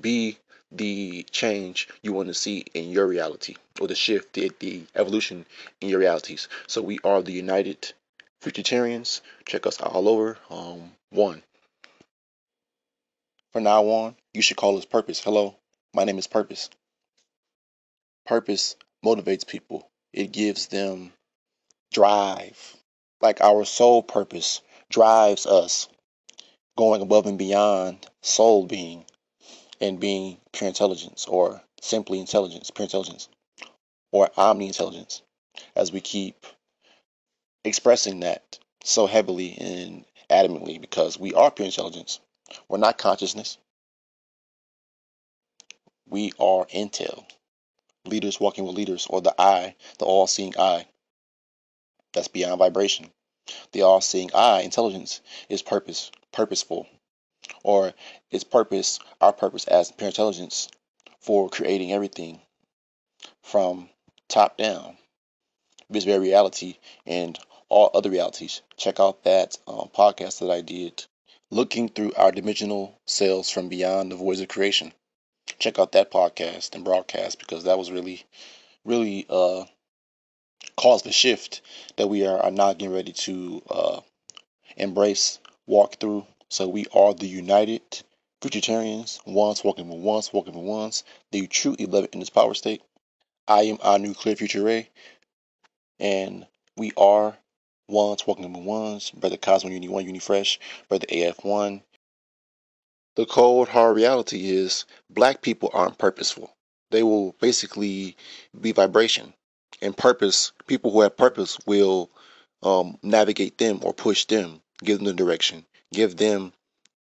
be 0.00 0.38
the 0.70 1.22
change 1.24 1.88
you 2.02 2.12
want 2.12 2.28
to 2.28 2.34
see 2.34 2.64
in 2.74 2.90
your 2.90 3.06
reality 3.06 3.54
or 3.80 3.86
the 3.86 3.94
shift, 3.94 4.34
the, 4.34 4.52
the 4.58 4.84
evolution 4.94 5.46
in 5.80 5.88
your 5.88 6.00
realities. 6.00 6.48
So 6.66 6.82
we 6.82 6.98
are 7.04 7.22
the 7.22 7.32
United 7.32 7.92
Futuritarians. 8.42 9.20
Check 9.46 9.66
us 9.66 9.80
all 9.80 10.08
over. 10.08 10.38
Um, 10.50 10.92
one. 11.10 11.42
From 13.52 13.62
now 13.64 13.84
on, 13.84 14.16
you 14.34 14.42
should 14.42 14.58
call 14.58 14.76
us 14.76 14.84
Purpose. 14.84 15.20
Hello, 15.20 15.56
my 15.94 16.04
name 16.04 16.18
is 16.18 16.26
Purpose. 16.26 16.68
Purpose 18.26 18.76
motivates 19.04 19.46
people. 19.46 19.88
It 20.12 20.32
gives 20.32 20.66
them 20.66 21.12
drive. 21.92 22.76
Like 23.20 23.40
our 23.40 23.64
soul 23.64 24.02
purpose 24.02 24.60
drives 24.90 25.46
us 25.46 25.88
going 26.76 27.02
above 27.02 27.26
and 27.26 27.38
beyond 27.38 28.06
soul 28.22 28.66
being 28.66 29.04
and 29.80 30.00
being 30.00 30.38
pure 30.52 30.68
intelligence 30.68 31.26
or 31.26 31.62
simply 31.80 32.18
intelligence, 32.20 32.70
pure 32.70 32.84
intelligence 32.84 33.28
or 34.12 34.30
omni 34.36 34.66
intelligence 34.66 35.22
as 35.76 35.92
we 35.92 36.00
keep 36.00 36.46
expressing 37.64 38.20
that 38.20 38.58
so 38.84 39.06
heavily 39.06 39.56
and 39.58 40.04
adamantly 40.30 40.80
because 40.80 41.18
we 41.18 41.34
are 41.34 41.50
pure 41.50 41.66
intelligence. 41.66 42.20
We're 42.68 42.78
not 42.78 42.98
consciousness. 42.98 43.58
We 46.08 46.32
are 46.38 46.66
intel. 46.66 47.24
Leaders 48.06 48.40
walking 48.40 48.64
with 48.64 48.76
leaders, 48.76 49.06
or 49.10 49.20
the 49.20 49.34
eye, 49.38 49.74
the 49.98 50.06
all 50.06 50.26
seeing 50.26 50.54
eye. 50.58 50.86
That's 52.14 52.28
beyond 52.28 52.58
vibration. 52.58 53.10
The 53.72 53.82
all 53.82 54.00
seeing 54.00 54.30
eye, 54.34 54.62
intelligence, 54.62 55.20
is 55.50 55.60
purpose, 55.60 56.10
purposeful. 56.32 56.86
Or 57.62 57.94
its 58.30 58.44
purpose, 58.44 58.98
our 59.20 59.32
purpose 59.32 59.66
as 59.66 59.92
pure 59.92 60.08
intelligence 60.08 60.68
for 61.20 61.48
creating 61.48 61.92
everything 61.92 62.40
from 63.42 63.90
top 64.28 64.56
down. 64.56 64.96
This 65.90 66.04
very 66.04 66.18
reality 66.18 66.78
and 67.06 67.38
all 67.68 67.90
other 67.94 68.10
realities. 68.10 68.62
Check 68.76 69.00
out 69.00 69.24
that 69.24 69.58
um, 69.66 69.90
podcast 69.94 70.40
that 70.40 70.50
I 70.50 70.60
did 70.60 71.04
looking 71.50 71.88
through 71.88 72.12
our 72.16 72.32
dimensional 72.32 72.98
selves 73.06 73.50
from 73.50 73.68
beyond 73.68 74.12
the 74.12 74.16
voids 74.16 74.40
of 74.40 74.48
creation. 74.48 74.92
Check 75.58 75.78
out 75.78 75.92
that 75.92 76.10
podcast 76.10 76.74
and 76.74 76.84
broadcast 76.84 77.38
because 77.38 77.64
that 77.64 77.78
was 77.78 77.90
really, 77.90 78.24
really 78.84 79.26
uh, 79.28 79.64
caused 80.76 81.04
the 81.04 81.12
shift 81.12 81.62
that 81.96 82.08
we 82.08 82.26
are, 82.26 82.38
are 82.38 82.50
now 82.50 82.72
getting 82.72 82.92
ready 82.92 83.12
to 83.12 83.62
uh, 83.70 84.00
embrace, 84.76 85.38
walk 85.66 85.96
through. 85.96 86.26
So 86.50 86.66
we 86.66 86.86
are 86.94 87.12
the 87.12 87.26
united 87.26 87.82
Futuritarians, 88.40 89.20
once 89.26 89.62
walking 89.62 89.88
with 89.88 89.98
ones, 90.00 90.32
walking 90.32 90.54
with 90.54 90.64
ones, 90.64 91.04
the 91.30 91.46
true 91.46 91.76
11 91.78 92.10
in 92.12 92.20
this 92.20 92.30
power 92.30 92.54
state. 92.54 92.82
I 93.46 93.62
am 93.62 93.78
our 93.82 93.98
nuclear 93.98 94.34
future 94.34 94.62
ray, 94.62 94.88
and 95.98 96.46
we 96.76 96.92
are 96.96 97.36
ones 97.88 98.26
walking 98.26 98.50
with 98.50 98.62
ones, 98.62 99.10
Brother 99.10 99.36
Cosmo 99.36 99.70
Uni 99.70 99.88
1, 99.88 100.06
Uni 100.06 100.20
Fresh, 100.20 100.58
Brother 100.88 101.06
AF1. 101.08 101.82
The 103.16 103.26
cold 103.26 103.68
hard 103.68 103.96
reality 103.96 104.48
is 104.48 104.86
black 105.10 105.42
people 105.42 105.70
aren't 105.74 105.98
purposeful. 105.98 106.56
They 106.90 107.02
will 107.02 107.32
basically 107.40 108.16
be 108.58 108.72
vibration. 108.72 109.34
And 109.82 109.96
purpose, 109.96 110.52
people 110.66 110.92
who 110.92 111.02
have 111.02 111.16
purpose 111.16 111.58
will 111.66 112.10
um, 112.62 112.98
navigate 113.02 113.58
them 113.58 113.80
or 113.82 113.92
push 113.92 114.24
them, 114.24 114.62
give 114.82 114.98
them 114.98 115.06
the 115.06 115.12
direction, 115.12 115.66
give 115.92 116.16
them 116.16 116.52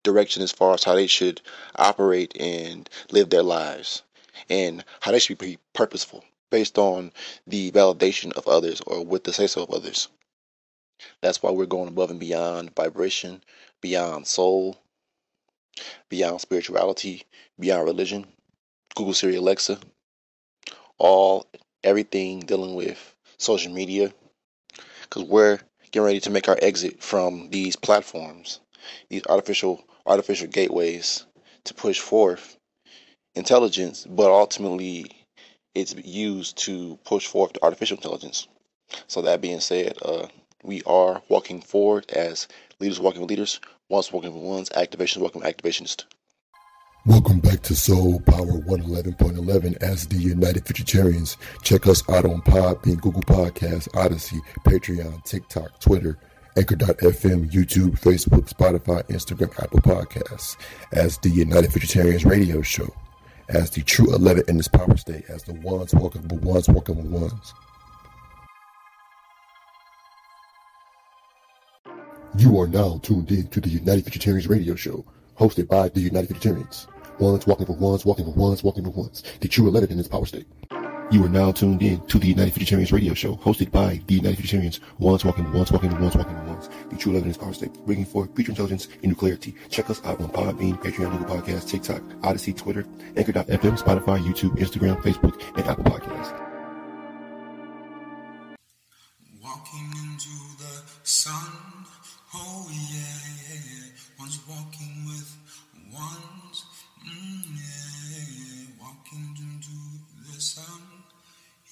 direction 0.03 0.41
as 0.41 0.51
far 0.51 0.73
as 0.73 0.83
how 0.83 0.95
they 0.95 1.07
should 1.07 1.41
operate 1.75 2.35
and 2.39 2.89
live 3.11 3.29
their 3.29 3.43
lives 3.43 4.03
and 4.49 4.83
how 5.01 5.11
they 5.11 5.19
should 5.19 5.37
be 5.37 5.57
purposeful 5.73 6.23
based 6.49 6.77
on 6.77 7.11
the 7.47 7.71
validation 7.71 8.31
of 8.33 8.47
others 8.47 8.81
or 8.87 9.05
with 9.05 9.23
the 9.23 9.33
say 9.33 9.47
so 9.47 9.63
of 9.63 9.71
others. 9.71 10.07
That's 11.21 11.41
why 11.41 11.51
we're 11.51 11.65
going 11.65 11.87
above 11.87 12.11
and 12.11 12.19
beyond 12.19 12.75
vibration, 12.75 13.43
beyond 13.81 14.27
soul, 14.27 14.77
beyond 16.09 16.41
spirituality, 16.41 17.23
beyond 17.59 17.85
religion. 17.85 18.25
Google 18.95 19.13
Siri 19.13 19.35
Alexa, 19.35 19.79
all 20.97 21.47
everything 21.83 22.41
dealing 22.41 22.75
with 22.75 23.15
social 23.37 23.71
media, 23.71 24.13
because 25.03 25.23
we're 25.23 25.59
getting 25.91 26.05
ready 26.05 26.19
to 26.19 26.29
make 26.29 26.49
our 26.49 26.59
exit 26.61 27.01
from 27.01 27.49
these 27.49 27.75
platforms, 27.75 28.59
these 29.09 29.23
artificial 29.27 29.83
artificial 30.05 30.47
gateways 30.47 31.25
to 31.65 31.73
push 31.73 31.99
forth 31.99 32.57
intelligence, 33.35 34.05
but 34.09 34.31
ultimately 34.31 35.05
it's 35.73 35.95
used 35.95 36.57
to 36.57 36.97
push 37.05 37.27
forth 37.27 37.53
the 37.53 37.63
artificial 37.63 37.97
intelligence. 37.97 38.47
So 39.07 39.21
that 39.21 39.41
being 39.41 39.59
said, 39.59 39.97
uh, 40.01 40.27
we 40.63 40.81
are 40.83 41.21
walking 41.29 41.61
forward 41.61 42.09
as 42.11 42.47
leaders 42.79 42.99
walking 42.99 43.21
with 43.21 43.29
leaders, 43.29 43.59
ones 43.89 44.11
walking 44.11 44.33
with 44.33 44.43
ones, 44.43 44.69
activations 44.69 45.21
walking 45.21 45.41
with 45.41 45.57
activationists. 45.57 46.05
Welcome 47.07 47.39
back 47.39 47.63
to 47.63 47.75
Soul 47.75 48.19
Power 48.19 48.45
111.11 48.45 49.81
as 49.81 50.05
the 50.07 50.17
United 50.17 50.65
Futuritarians. 50.65 51.35
Check 51.63 51.87
us 51.87 52.07
out 52.07 52.25
on 52.25 52.43
Podbean, 52.43 53.01
Google 53.01 53.23
Podcasts, 53.23 53.87
Odyssey, 53.95 54.39
Patreon, 54.67 55.23
TikTok, 55.23 55.79
Twitter, 55.79 56.19
Anchor.fm, 56.57 57.49
YouTube, 57.49 57.99
Facebook, 57.99 58.49
Spotify, 58.49 59.03
Instagram, 59.07 59.51
Apple 59.63 59.79
Podcasts 59.79 60.57
as 60.91 61.17
the 61.19 61.29
United 61.29 61.71
Futuritarians 61.71 62.29
radio 62.29 62.61
show, 62.61 62.93
as 63.47 63.69
the 63.69 63.81
true 63.83 64.13
11 64.13 64.43
in 64.49 64.57
this 64.57 64.67
power 64.67 64.97
state, 64.97 65.23
as 65.29 65.43
the 65.43 65.53
ones 65.53 65.93
walking 65.93 66.27
with 66.27 66.43
ones 66.43 66.67
walking 66.67 66.97
with 66.97 67.05
ones. 67.05 67.53
You 72.37 72.59
are 72.59 72.67
now 72.67 72.99
tuned 73.01 73.31
in 73.31 73.47
to 73.47 73.61
the 73.61 73.69
United 73.69 74.05
Futuritarians 74.05 74.49
radio 74.49 74.75
show, 74.75 75.05
hosted 75.39 75.67
by 75.67 75.89
the 75.89 76.01
United 76.01 76.35
Futuritarians. 76.35 76.87
Ones 77.19 77.47
walking 77.47 77.65
for 77.65 77.73
ones, 77.73 78.05
walking 78.05 78.25
for 78.25 78.31
ones, 78.31 78.63
walking 78.63 78.83
for 78.83 78.89
ones. 78.89 79.23
The 79.39 79.47
true 79.47 79.67
11 79.67 79.91
in 79.91 79.99
its 79.99 80.07
power 80.07 80.25
state. 80.25 80.47
You 81.11 81.25
are 81.25 81.29
now 81.29 81.51
tuned 81.51 81.81
in 81.81 81.99
to 82.07 82.17
the 82.17 82.27
United 82.27 82.53
Futuritarians 82.53 82.93
radio 82.93 83.13
show, 83.13 83.35
hosted 83.35 83.69
by 83.69 84.01
the 84.07 84.13
United 84.13 84.39
Futuritarians. 84.39 84.79
Ones 84.97 85.25
walking 85.25 85.51
ones, 85.51 85.69
walking 85.69 85.91
ones, 85.99 86.15
walking 86.15 86.47
ones. 86.47 86.69
The 86.89 86.95
true 86.95 87.11
11 87.11 87.25
in 87.25 87.29
its 87.31 87.37
power 87.37 87.51
state, 87.51 87.73
bringing 87.85 88.05
forth 88.05 88.33
future 88.33 88.51
intelligence 88.53 88.87
and 89.03 89.07
new 89.07 89.15
clarity. 89.15 89.53
Check 89.69 89.89
us 89.89 89.99
out 90.05 90.21
on 90.21 90.29
Podbean, 90.29 90.81
Patreon, 90.81 91.11
Google 91.11 91.35
Podcasts, 91.35 91.67
TikTok, 91.67 92.01
Odyssey, 92.23 92.53
Twitter, 92.53 92.85
Anchor.fm, 93.17 93.77
Spotify, 93.77 94.19
YouTube, 94.19 94.55
Instagram, 94.57 95.01
Facebook, 95.01 95.37
and 95.57 95.67
Apple 95.67 95.83
Podcasts. 95.83 96.31
Walking 99.43 99.91
into 99.91 100.29
the 100.59 100.81
sun, 101.03 101.40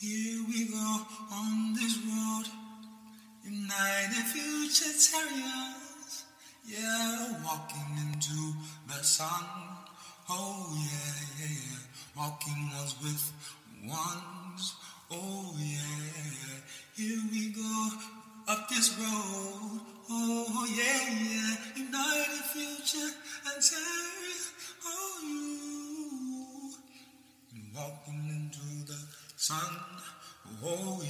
Here 0.02 0.40
we 0.48 0.64
go 0.64 1.02
on 1.34 1.74
this 1.74 1.98
road, 2.08 2.46
united 3.44 4.24
future 4.32 4.96
terriers. 4.96 6.24
Yeah, 6.66 7.36
walking 7.44 7.98
into 8.00 8.56
the 8.88 9.04
sun. 9.04 9.44
Oh 10.30 10.72
yeah, 10.72 11.20
yeah, 11.42 11.52
yeah. 11.52 11.84
Walking 12.16 12.72
us 12.76 12.96
with 13.04 13.34
ones. 13.84 14.76
Oh 15.12 15.54
yeah, 15.60 16.16
here 16.96 17.22
we 17.34 17.50
go 17.50 17.90
up 18.48 18.70
this 18.70 18.98
road. 18.98 19.82
Oh 20.10 20.66
yeah, 20.78 21.10
yeah. 21.12 21.56
United 21.76 22.46
future 22.54 23.12
and 23.48 23.62
terriers. 23.62 24.52
Oh 24.86 25.20
you, 25.28 26.72
walking 27.76 28.19
sun. 29.50 29.58
Oh 30.64 31.02
yeah, 31.02 31.10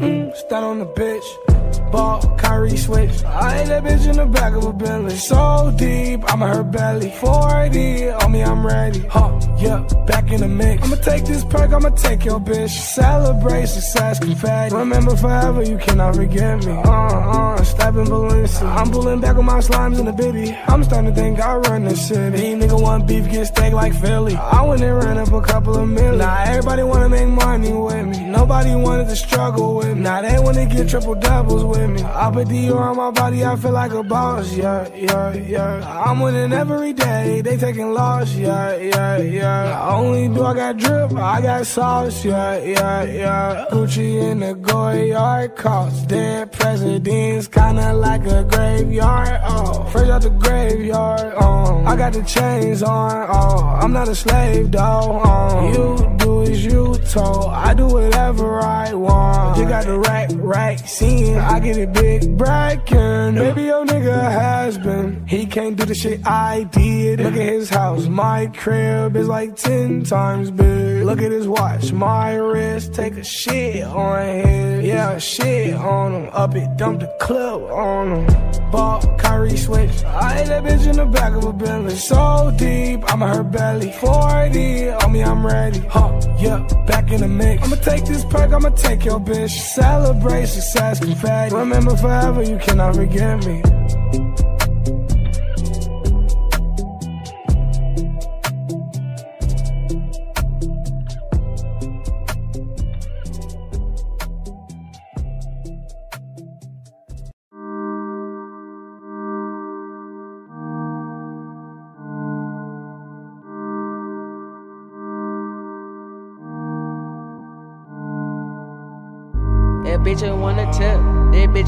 Mm, 0.00 0.36
Stand 0.36 0.64
on 0.64 0.78
the 0.78 0.86
bitch. 0.86 1.55
Ball, 1.90 2.20
Kyrie 2.36 2.76
switch. 2.76 3.24
I 3.24 3.60
ain't 3.60 3.68
that 3.68 3.84
bitch 3.84 4.08
in 4.08 4.16
the 4.16 4.26
back 4.26 4.52
of 4.54 4.64
a 4.64 4.72
Bentley. 4.72 5.16
So 5.16 5.72
deep, 5.76 6.20
I'ma 6.32 6.46
hurt 6.48 6.70
belly. 6.70 7.10
40 7.10 8.10
on 8.10 8.32
me, 8.32 8.42
I'm 8.42 8.66
ready. 8.66 9.00
Huh, 9.08 9.38
yeah, 9.58 9.86
back 10.06 10.30
in 10.30 10.40
the 10.40 10.48
mix. 10.48 10.82
I'ma 10.82 10.96
take 10.96 11.24
this 11.24 11.44
perk, 11.44 11.72
I'ma 11.72 11.90
take 11.90 12.24
your 12.24 12.40
bitch. 12.40 12.70
Celebrate 12.70 13.66
success, 13.66 14.18
confetti. 14.18 14.74
Remember 14.74 15.16
forever, 15.16 15.62
you 15.62 15.78
cannot 15.78 16.16
forget 16.16 16.64
me. 16.64 16.72
Uh, 16.72 16.90
uh, 16.90 17.64
stepping 17.64 18.06
Valencia. 18.06 18.66
I'm 18.66 18.90
pulling 18.90 19.20
back 19.20 19.36
on 19.36 19.44
my 19.44 19.58
slimes 19.58 19.98
in 19.98 20.06
the 20.06 20.12
biddy. 20.12 20.52
I'm 20.68 20.82
starting 20.84 21.14
to 21.14 21.20
think 21.20 21.40
I 21.40 21.56
run 21.56 21.84
the 21.84 21.96
city. 21.96 22.36
These 22.36 22.56
nigga 22.62 22.80
want 22.80 23.06
beef, 23.06 23.30
get 23.30 23.46
steak 23.46 23.72
like 23.72 23.94
Philly. 23.94 24.34
I 24.36 24.62
went 24.62 24.82
and 24.82 24.96
ran 24.96 25.18
up 25.18 25.32
a 25.32 25.40
couple 25.40 25.76
of 25.76 25.88
million. 25.88 26.18
Now 26.18 26.44
everybody 26.44 26.82
wanna 26.82 27.08
make 27.08 27.28
money 27.28 27.72
with 27.72 28.06
me. 28.06 28.24
Nobody 28.24 28.74
wanted 28.74 29.08
to 29.08 29.16
struggle 29.16 29.76
with 29.76 29.96
me. 29.96 30.02
Now 30.02 30.22
they 30.22 30.38
wanna 30.38 30.66
get 30.66 30.88
triple 30.88 31.14
doubles 31.14 31.64
with 31.64 31.75
me. 31.76 32.02
I 32.02 32.30
put 32.30 32.48
Dior 32.48 32.80
on 32.80 32.96
my 32.96 33.10
body, 33.10 33.44
I 33.44 33.56
feel 33.56 33.72
like 33.72 33.92
a 33.92 34.02
boss. 34.02 34.52
Yeah, 34.54 34.88
yeah, 34.94 35.34
yeah. 35.34 36.04
I'm 36.06 36.20
winning 36.20 36.52
every 36.52 36.92
day. 36.92 37.40
They 37.42 37.56
taking 37.56 37.92
loss. 37.92 38.34
Yeah, 38.34 38.76
yeah, 38.76 39.18
yeah. 39.18 39.64
Not 39.70 39.94
only 39.94 40.28
do 40.28 40.42
I 40.44 40.54
got 40.54 40.76
drip, 40.76 41.12
I 41.14 41.40
got 41.40 41.66
sauce. 41.66 42.24
Yeah, 42.24 42.56
yeah, 42.62 43.02
yeah. 43.04 43.66
Gucci 43.70 44.22
in 44.22 44.40
the 44.40 44.54
Goyard 44.54 45.56
cost. 45.56 46.08
Dead 46.08 46.52
presidents, 46.52 47.48
kinda 47.48 47.92
like 47.94 48.26
a 48.26 48.44
graveyard. 48.44 49.40
Oh, 49.44 49.84
fresh 49.92 50.08
out 50.08 50.22
the 50.22 50.30
graveyard. 50.30 51.34
Oh, 51.40 51.84
I 51.86 51.96
got 51.96 52.12
the 52.12 52.22
chains 52.22 52.82
on. 52.82 53.26
Oh, 53.28 53.78
I'm 53.82 53.92
not 53.92 54.08
a 54.08 54.14
slave, 54.14 54.72
though. 54.72 55.22
Oh, 55.24 55.72
you 55.72 56.15
do 56.26 56.42
as 56.42 56.64
you 56.64 56.98
told. 57.12 57.52
I 57.52 57.74
do 57.74 57.86
whatever 57.86 58.60
I 58.60 58.92
want. 58.94 59.58
You 59.58 59.64
got 59.68 59.84
the 59.84 59.98
right, 59.98 60.30
right 60.32 60.78
scene. 60.80 61.36
I 61.36 61.60
get 61.60 61.76
it 61.78 61.92
big 61.92 62.36
bracken. 62.36 63.34
Baby, 63.34 63.62
your 63.64 63.84
nigga 63.86 64.20
has 64.42 64.78
been. 64.78 65.26
He 65.26 65.46
can't 65.46 65.76
do 65.76 65.84
the 65.84 65.94
shit 65.94 66.26
I 66.26 66.64
did. 66.64 67.20
Look 67.20 67.34
at 67.34 67.48
his 67.56 67.70
house. 67.70 68.06
My 68.06 68.46
crib 68.46 69.16
is 69.16 69.28
like 69.28 69.56
10 69.56 70.04
times 70.04 70.50
big. 70.50 70.95
Look 71.06 71.22
at 71.22 71.30
his 71.30 71.46
watch. 71.46 71.92
My 71.92 72.34
wrist. 72.34 72.92
Take 72.92 73.14
a 73.14 73.22
shit 73.22 73.84
on 73.84 74.26
him. 74.26 74.84
Yeah, 74.84 75.18
shit 75.18 75.72
on 75.72 76.12
him. 76.12 76.30
Up 76.32 76.56
it, 76.56 76.76
dump 76.76 76.98
the 76.98 77.06
clip 77.20 77.62
on 77.70 78.26
him. 78.26 78.70
Ball, 78.72 79.00
Kyrie 79.16 79.56
switch. 79.56 80.02
I 80.04 80.40
ain't 80.40 80.48
that 80.48 80.64
bitch 80.64 80.84
in 80.84 80.96
the 80.96 81.06
back 81.06 81.32
of 81.34 81.44
a 81.44 81.52
Bentley. 81.52 81.94
So 81.94 82.52
deep, 82.58 83.04
I'ma 83.06 83.28
hurt 83.28 83.52
belly. 83.52 83.92
40 83.92 84.90
on 84.90 85.12
me, 85.12 85.22
I'm 85.22 85.46
ready. 85.46 85.78
Huh, 85.78 86.20
yeah, 86.40 86.66
back 86.88 87.12
in 87.12 87.20
the 87.20 87.28
mix. 87.28 87.62
I'ma 87.62 87.76
take 87.76 88.04
this 88.04 88.24
perk, 88.24 88.52
I'ma 88.52 88.70
take 88.70 89.04
your 89.04 89.20
bitch. 89.20 89.50
Celebrate 89.50 90.46
success, 90.46 90.98
confetti. 90.98 91.54
Remember 91.54 91.96
forever, 91.96 92.42
you 92.42 92.58
cannot 92.58 92.96
forget 92.96 93.46
me. 93.46 93.62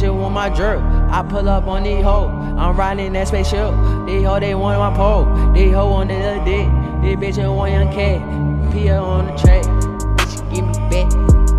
That 0.01 0.15
want 0.15 0.33
my 0.33 0.49
jerk. 0.49 0.81
I 1.11 1.25
pull 1.29 1.49
up 1.49 1.67
on 1.67 1.83
these 1.83 2.05
hoe. 2.05 2.29
I'm 2.57 2.77
riding 2.77 3.13
that 3.15 3.27
spaceship. 3.27 3.75
These 4.07 4.25
hoe 4.25 4.39
they 4.39 4.55
want 4.55 4.79
my 4.79 4.97
pole. 4.97 5.53
These 5.53 5.75
hoe 5.75 5.93
on 5.93 6.07
the 6.07 6.15
dick. 6.45 6.69
This 7.03 7.37
bitch 7.37 7.57
want 7.57 7.73
young 7.73 7.93
cat. 7.93 8.73
Pia 8.73 8.97
on 8.97 9.27
the 9.27 9.33
track. 9.33 9.65
Bitch 9.65 10.55
give 10.55 10.65
me 10.65 10.73
back. 10.89 11.11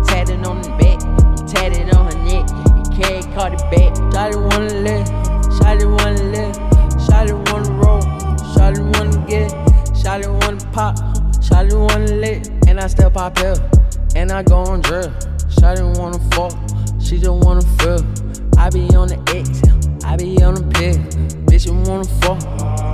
Tatted 0.06 0.46
on 0.46 0.62
the 0.62 0.70
back. 0.70 1.02
I'm 1.04 1.46
tatted 1.46 1.94
on 1.94 2.10
her 2.10 2.18
neck. 2.24 2.48
He 2.96 3.02
carry 3.02 3.22
caught 3.34 3.52
it 3.52 3.60
back. 3.70 3.94
Shawty 4.10 4.36
wanna 4.50 4.74
live. 4.74 5.06
Shawty 5.58 5.86
wanna 5.98 6.22
live. 6.22 6.56
Shawty 6.96 7.52
wanna 7.52 7.72
roll. 7.72 8.00
Shawty 8.54 8.80
wanna 8.96 9.26
get. 9.26 9.50
Shawty 9.92 10.28
wanna 10.40 10.64
pop. 10.72 10.96
Shawty 11.40 11.78
wanna 11.78 12.14
lick. 12.14 12.46
And 12.66 12.80
I 12.80 12.86
still 12.86 13.10
pop 13.10 13.34
pill. 13.34 13.56
And 14.16 14.32
I 14.32 14.42
go 14.42 14.56
on 14.56 14.80
drill. 14.80 15.10
Shawty 15.50 15.98
wanna 15.98 16.18
fuck, 16.30 16.52
she 17.00 17.18
just 17.18 17.30
wanna 17.30 17.60
feel. 17.60 18.19
I 18.60 18.68
be 18.68 18.94
on 18.94 19.08
the 19.08 19.16
X, 19.32 19.62
I 20.04 20.16
be 20.16 20.36
on 20.44 20.52
the 20.52 20.60
pill. 20.76 20.96
Bitch, 21.48 21.64
you 21.64 21.72
wanna 21.88 22.04
fuck, 22.20 22.38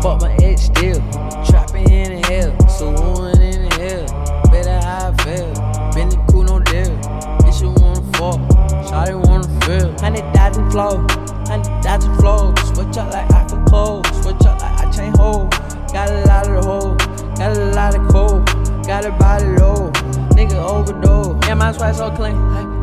fuck 0.01 0.21
my 0.23 0.33
ex 0.41 0.63
still. 0.63 1.03
Trapping 1.45 1.91
in 1.91 2.21
the 2.21 2.27
hell, 2.29 2.69
so 2.69 2.93
one 2.93 3.41
in 3.43 3.69
the 3.69 3.75
hell. 3.75 4.07
Better 4.53 4.79
how 4.87 5.11
I 5.11 5.23
feel, 5.25 5.51
been 5.91 6.09
the 6.09 6.23
cool, 6.31 6.45
no 6.45 6.61
deal. 6.61 6.95
Bitch, 7.43 7.61
you 7.61 7.75
wanna 7.83 8.01
fuck, 8.15 8.39
Shawty 8.87 9.19
wanna 9.27 9.49
feel. 9.67 9.91
Hundred 9.99 10.23
thousand 10.33 10.71
flow, 10.71 11.05
hundred 11.51 11.83
thousand 11.83 12.15
flow. 12.19 12.55
Switch 12.73 12.97
up 12.97 13.13
like 13.13 13.31
I 13.33 13.45
can 13.49 13.65
close, 13.67 14.07
switch 14.23 14.47
up 14.47 14.63
like 14.63 14.87
I 14.87 14.91
chain 14.93 15.13
hold. 15.19 15.51
Got 15.93 16.11
a 16.11 16.23
lot 16.27 16.47
of 16.47 16.65
hole, 16.65 16.95
got 17.35 17.57
a 17.57 17.65
lot 17.75 17.95
of 17.97 18.07
cold, 18.09 18.47
got 18.87 19.05
a 19.05 19.11
body 19.11 19.47
low. 19.59 19.91
Nigga 20.39 20.63
overdose. 20.63 21.45
Yeah, 21.49 21.55
my 21.55 21.73
swag 21.73 21.97
so 21.97 22.11
clean. 22.15 22.37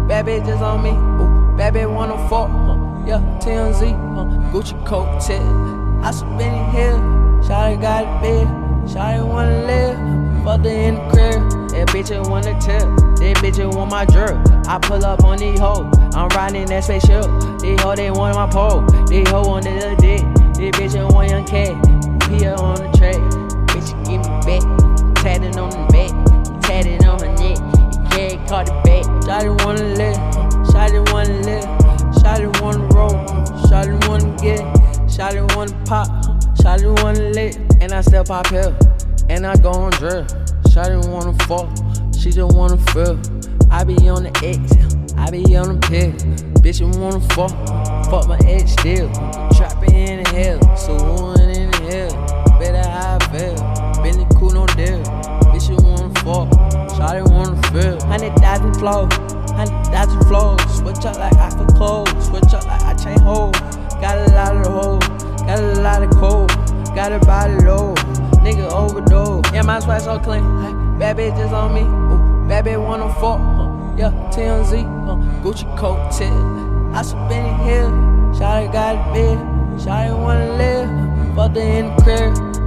Bad 0.07 0.25
bitches 0.25 0.59
on 0.59 0.83
me. 0.83 0.89
Ooh, 0.91 1.55
bad 1.55 1.75
bitch 1.75 1.87
wanna 1.93 2.17
fuck. 2.27 2.72
Yeah, 3.05 3.19
TMZ. 3.41 3.91
Huh. 4.15 4.23
Gucci 4.53 4.85
coat 4.85 5.19
tip. 5.19 5.41
I 6.01 6.11
spin 6.11 6.39
it 6.39 6.71
here. 6.71 6.95
Shawty 7.43 7.81
got 7.81 8.03
a 8.03 8.21
bed. 8.21 8.47
Shawty 8.87 9.27
wanna 9.27 9.67
live. 9.67 9.97
Fuck 10.45 10.65
in 10.65 10.95
the 10.95 11.01
crib. 11.11 11.69
That 11.71 11.87
bitch 11.89 12.15
ain't 12.15 12.29
wanna 12.29 12.53
tip. 12.61 12.79
That 13.19 13.35
bitch 13.43 13.59
ain't 13.59 13.75
want 13.75 13.91
my 13.91 14.05
jerk. 14.05 14.37
I 14.67 14.79
pull 14.79 15.03
up 15.03 15.25
on 15.25 15.37
these 15.37 15.59
hoes. 15.59 15.93
I'm 16.15 16.29
riding 16.29 16.65
that 16.67 16.85
spaceship. 16.85 17.25
These 17.59 17.81
hoes 17.81 17.97
they 17.97 18.09
want 18.09 18.35
my 18.35 18.49
pole. 18.49 18.81
These 19.07 19.27
hoes 19.27 19.47
on 19.47 19.63
the 19.63 19.77
other 19.79 19.95
dick. 19.97 20.23
This 20.55 20.71
bitch 20.71 20.95
ain't 20.95 21.13
want 21.13 21.29
young 21.29 21.45
cat. 21.45 21.75
Pia 22.29 22.55
on 22.55 22.75
the 22.75 22.89
track. 22.97 23.19
Bitch, 23.67 23.91
give 24.05 24.21
me 24.23 24.31
back. 24.47 24.63
Tatted 25.21 25.57
on 25.57 25.69
the 25.71 25.83
back. 25.91 26.61
Tatted 26.61 27.03
on 27.03 27.19
her 27.19 27.35
neck. 27.35 28.11
Carry 28.11 28.37
caught 28.47 28.69
it 28.69 28.83
back. 28.85 29.03
Shawty 29.25 29.65
wanna 29.65 29.83
live. 29.83 30.32
Shawty 33.67 34.07
wanna 34.07 34.35
get. 34.41 34.61
Shawty 35.07 35.55
wanna 35.55 35.73
pop. 35.85 36.07
Shawty 36.57 37.01
wanna 37.03 37.29
lick. 37.29 37.55
And 37.81 37.91
I 37.91 38.01
still 38.01 38.23
pop 38.23 38.47
pill. 38.47 38.75
And 39.29 39.45
I 39.45 39.55
go 39.55 39.71
on 39.71 39.91
drill. 39.91 40.25
Shawty 40.69 41.07
wanna 41.09 41.33
fuck. 41.45 41.69
She 42.15 42.31
just 42.31 42.55
wanna 42.55 42.77
feel. 42.93 43.19
I 43.69 43.83
be 43.83 43.95
on 44.07 44.23
the 44.23 44.31
X. 44.43 44.59
I 45.17 45.29
be 45.29 45.55
on 45.55 45.79
the 45.79 45.87
pill. 45.87 46.11
Bitch, 46.61 46.79
you 46.79 46.87
wanna 46.99 47.19
fuck. 47.35 47.51
Fuck 48.09 48.27
my 48.27 48.37
ex 48.45 48.71
still. 48.71 49.09
Trapping 49.55 49.93
in 49.93 50.23
the 50.23 50.29
hell. 50.29 50.77
So 50.77 50.95
one 51.21 51.41
in 51.41 51.71
the 51.71 51.77
hell. 51.91 52.59
Better 52.59 52.87
how 52.87 53.17
I 53.19 53.25
feel. 53.31 53.55
Been 54.03 54.19
the 54.19 54.35
cool, 54.35 54.51
no 54.51 54.65
deal. 54.77 55.03
Bitch, 55.51 55.69
you 55.69 55.77
wanna 55.83 56.13
fuck. 56.21 56.47
Shawty 56.95 57.27
wanna 57.31 57.61
feel. 57.71 57.99
Hundred 58.07 58.35
thousand 58.37 58.73
flow. 58.75 59.09
Hundred 59.55 59.83
thousand 59.91 60.23
flow. 60.27 60.57
Switch 60.67 61.05
up 61.05 61.17
like 61.17 61.35
I 61.35 61.49
can 61.49 61.67
close. 61.75 62.07
Switch 62.25 62.53
up 62.53 62.65
like 62.65 62.82
chain 63.03 63.19
hold. 63.19 63.53
Got 63.99 64.17
a 64.17 64.31
lot 64.33 64.55
of 64.55 64.63
the 64.63 64.71
hole. 64.71 64.99
Got 65.45 65.59
a 65.59 65.81
lot 65.81 66.03
of 66.03 66.11
cold. 66.11 66.49
Got 66.95 67.11
a 67.11 67.19
body 67.19 67.55
low. 67.65 67.93
Nigga 68.43 68.71
overdose. 68.71 69.43
Yeah, 69.53 69.63
my 69.63 69.79
swag 69.79 70.01
so 70.01 70.19
clean. 70.19 70.43
Bad 70.99 71.17
bitches 71.17 71.51
on 71.51 71.73
me. 71.73 71.81
Ooh, 71.81 72.47
bad 72.47 72.65
bitch 72.65 72.81
wanna 72.81 73.05
oh 73.05 73.13
fuck. 73.21 73.39
Huh. 73.39 73.69
Yeah, 73.97 74.31
TMZ. 74.31 74.83
Huh. 75.05 75.15
Gucci 75.43 75.65
coat 75.77 76.11
tip. 76.11 76.31
I 76.95 77.01
spin 77.01 77.45
it 77.45 77.57
here. 77.63 77.89
Shawty 78.37 78.71
got 78.71 78.95
a 78.95 79.13
bed. 79.13 79.37
Shawty 79.79 80.17
wanna 80.17 80.53
live. 80.55 80.89
Fuck 81.35 81.53
fucked 81.53 81.57
in 81.57 81.95
the 81.95 82.03
crib. 82.03 82.62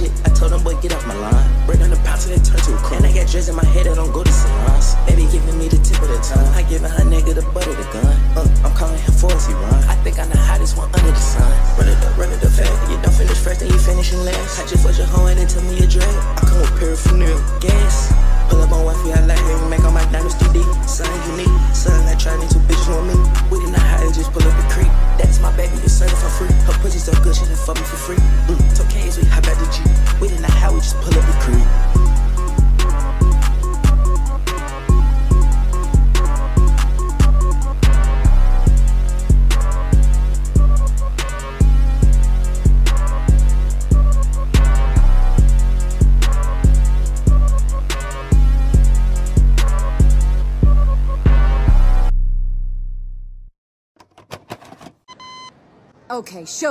Okay, 0.00 0.12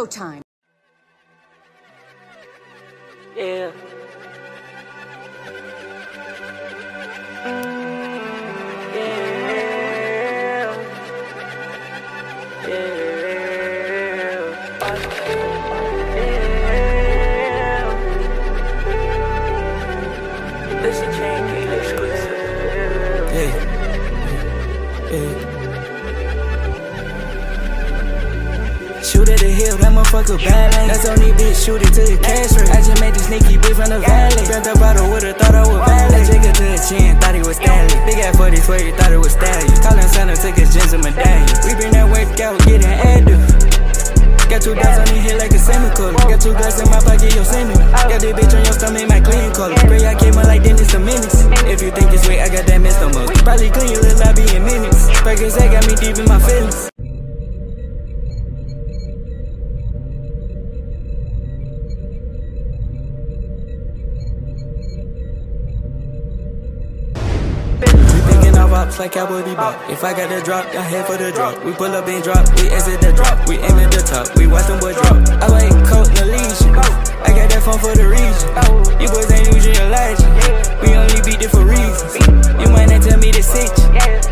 showtime. 0.07 0.41
Yeah. 3.35 3.71
That 30.17 30.25
motherfucker 30.25 30.45
bad 30.45 30.73
lane. 30.73 30.87
That's 30.87 31.05
only 31.05 31.31
bitch, 31.37 31.65
shoot 31.65 31.81
it 31.81 31.93
to 31.93 32.01
the 32.01 32.17
cash 32.17 32.53
rate. 32.57 32.69
I 32.73 32.81
just 32.81 33.01
made 33.01 33.13
this 33.13 33.27
sneaky 33.27 33.57
bitch 33.57 33.77
from 33.77 33.89
the 33.89 33.99
valley. 34.01 34.43
Up 34.47 34.81
out 34.81 34.97
of 34.97 35.09
wood, 35.09 35.23
thought 35.37 35.55
I 35.55 35.61
was 35.61 35.81
valley. 35.85 36.09
That 36.09 36.23
jigger 36.25 36.53
to 36.53 36.65
the 36.73 36.79
chin, 36.81 37.19
thought 37.21 37.35
he 37.35 37.41
was 37.41 37.57
Stanley. 37.57 37.97
Big 38.05 38.19
ass 38.25 38.37
40 38.37 38.57
swear, 38.57 38.81
he 38.81 38.91
thought 38.91 39.11
it 39.11 39.21
was 39.21 39.33
Stallion. 39.33 39.77
Callin' 39.83 40.09
Santa, 40.09 40.35
took 40.35 40.57
his 40.57 40.73
jeans 40.73 40.93
and 40.93 41.03
medallion. 41.03 41.57
We 41.65 41.71
been 41.77 41.91
that 41.93 42.07
work 42.09 42.33
out, 42.41 42.57
getting 42.65 42.89
active. 42.89 43.41
Got 44.47 44.63
two 44.63 44.73
dots 44.79 44.95
on 44.95 45.07
me 45.11 45.19
head 45.19 45.37
like 45.43 45.51
a 45.51 45.59
semicolon. 45.59 46.15
Got 46.15 46.39
two 46.39 46.55
guns 46.55 46.79
in 46.79 46.87
my 46.87 47.03
pocket, 47.03 47.35
yo, 47.35 47.43
send 47.43 47.67
me. 47.67 47.75
Oh. 47.75 48.07
Got 48.07 48.23
this 48.23 48.31
bitch 48.31 48.53
on 48.55 48.63
your 48.63 48.75
stomach, 48.79 49.05
my 49.11 49.19
clean 49.19 49.51
color. 49.51 49.75
Gray, 49.91 50.07
I 50.07 50.15
came 50.15 50.39
out 50.39 50.47
like 50.47 50.63
Dennis 50.63 50.87
the 50.87 50.99
Menace. 51.03 51.43
If 51.67 51.83
you 51.83 51.91
think 51.91 52.15
it's 52.15 52.25
way, 52.25 52.39
I 52.39 52.47
got 52.47 52.63
that 52.65 52.79
Mr. 52.79 53.11
Mug. 53.11 53.27
Probably 53.43 53.69
clean 53.69 53.91
your 53.91 54.01
little 54.01 54.23
lobby 54.23 54.47
in 54.55 54.63
minutes. 54.63 55.11
That 55.27 55.67
got 55.67 55.83
me 55.85 55.95
deep 55.99 56.15
in 56.15 56.25
my 56.31 56.39
feelings. 56.39 56.96
Ops 68.87 68.99
like 68.99 69.11
Cowboy 69.11 69.41
Bebop. 69.41 69.89
If 69.89 70.03
I 70.03 70.13
got 70.13 70.29
the 70.29 70.43
drop, 70.43 70.65
I 70.67 70.81
head 70.81 71.05
for 71.05 71.17
the 71.17 71.31
drop. 71.31 71.63
We 71.63 71.73
pull 71.73 71.87
up 71.87 72.07
and 72.07 72.23
drop, 72.23 72.45
we 72.55 72.69
exit 72.69 73.01
the 73.01 73.13
drop. 73.13 73.47
We 73.47 73.57
aim 73.57 73.77
at 73.79 73.91
the 73.91 74.01
top, 74.01 74.35
we 74.37 74.47
watch 74.47 74.67
them 74.67 74.79
boys 74.79 74.95
drop. 74.95 75.17
I 75.41 75.47
like 75.47 75.71
coat 75.87 76.07
and 76.19 76.31
legion. 76.31 77.06
I 77.23 77.29
got 77.33 77.49
that 77.49 77.63
phone 77.63 77.79
for 77.79 77.95
the 77.95 78.07
reason. 78.07 78.47
You 79.01 79.07
boys 79.09 79.31
ain't 79.31 79.53
usually 79.53 79.77
Elijah. 79.77 80.27
We 80.81 80.95
only 80.95 81.21
beat 81.25 81.41
it 81.41 81.49
for 81.49 81.65
reasons. 81.65 82.13
You 82.61 82.69
might 82.69 82.89
not 82.89 83.01
tell 83.01 83.19
me 83.19 83.31
to 83.31 83.43
sit 83.43 83.71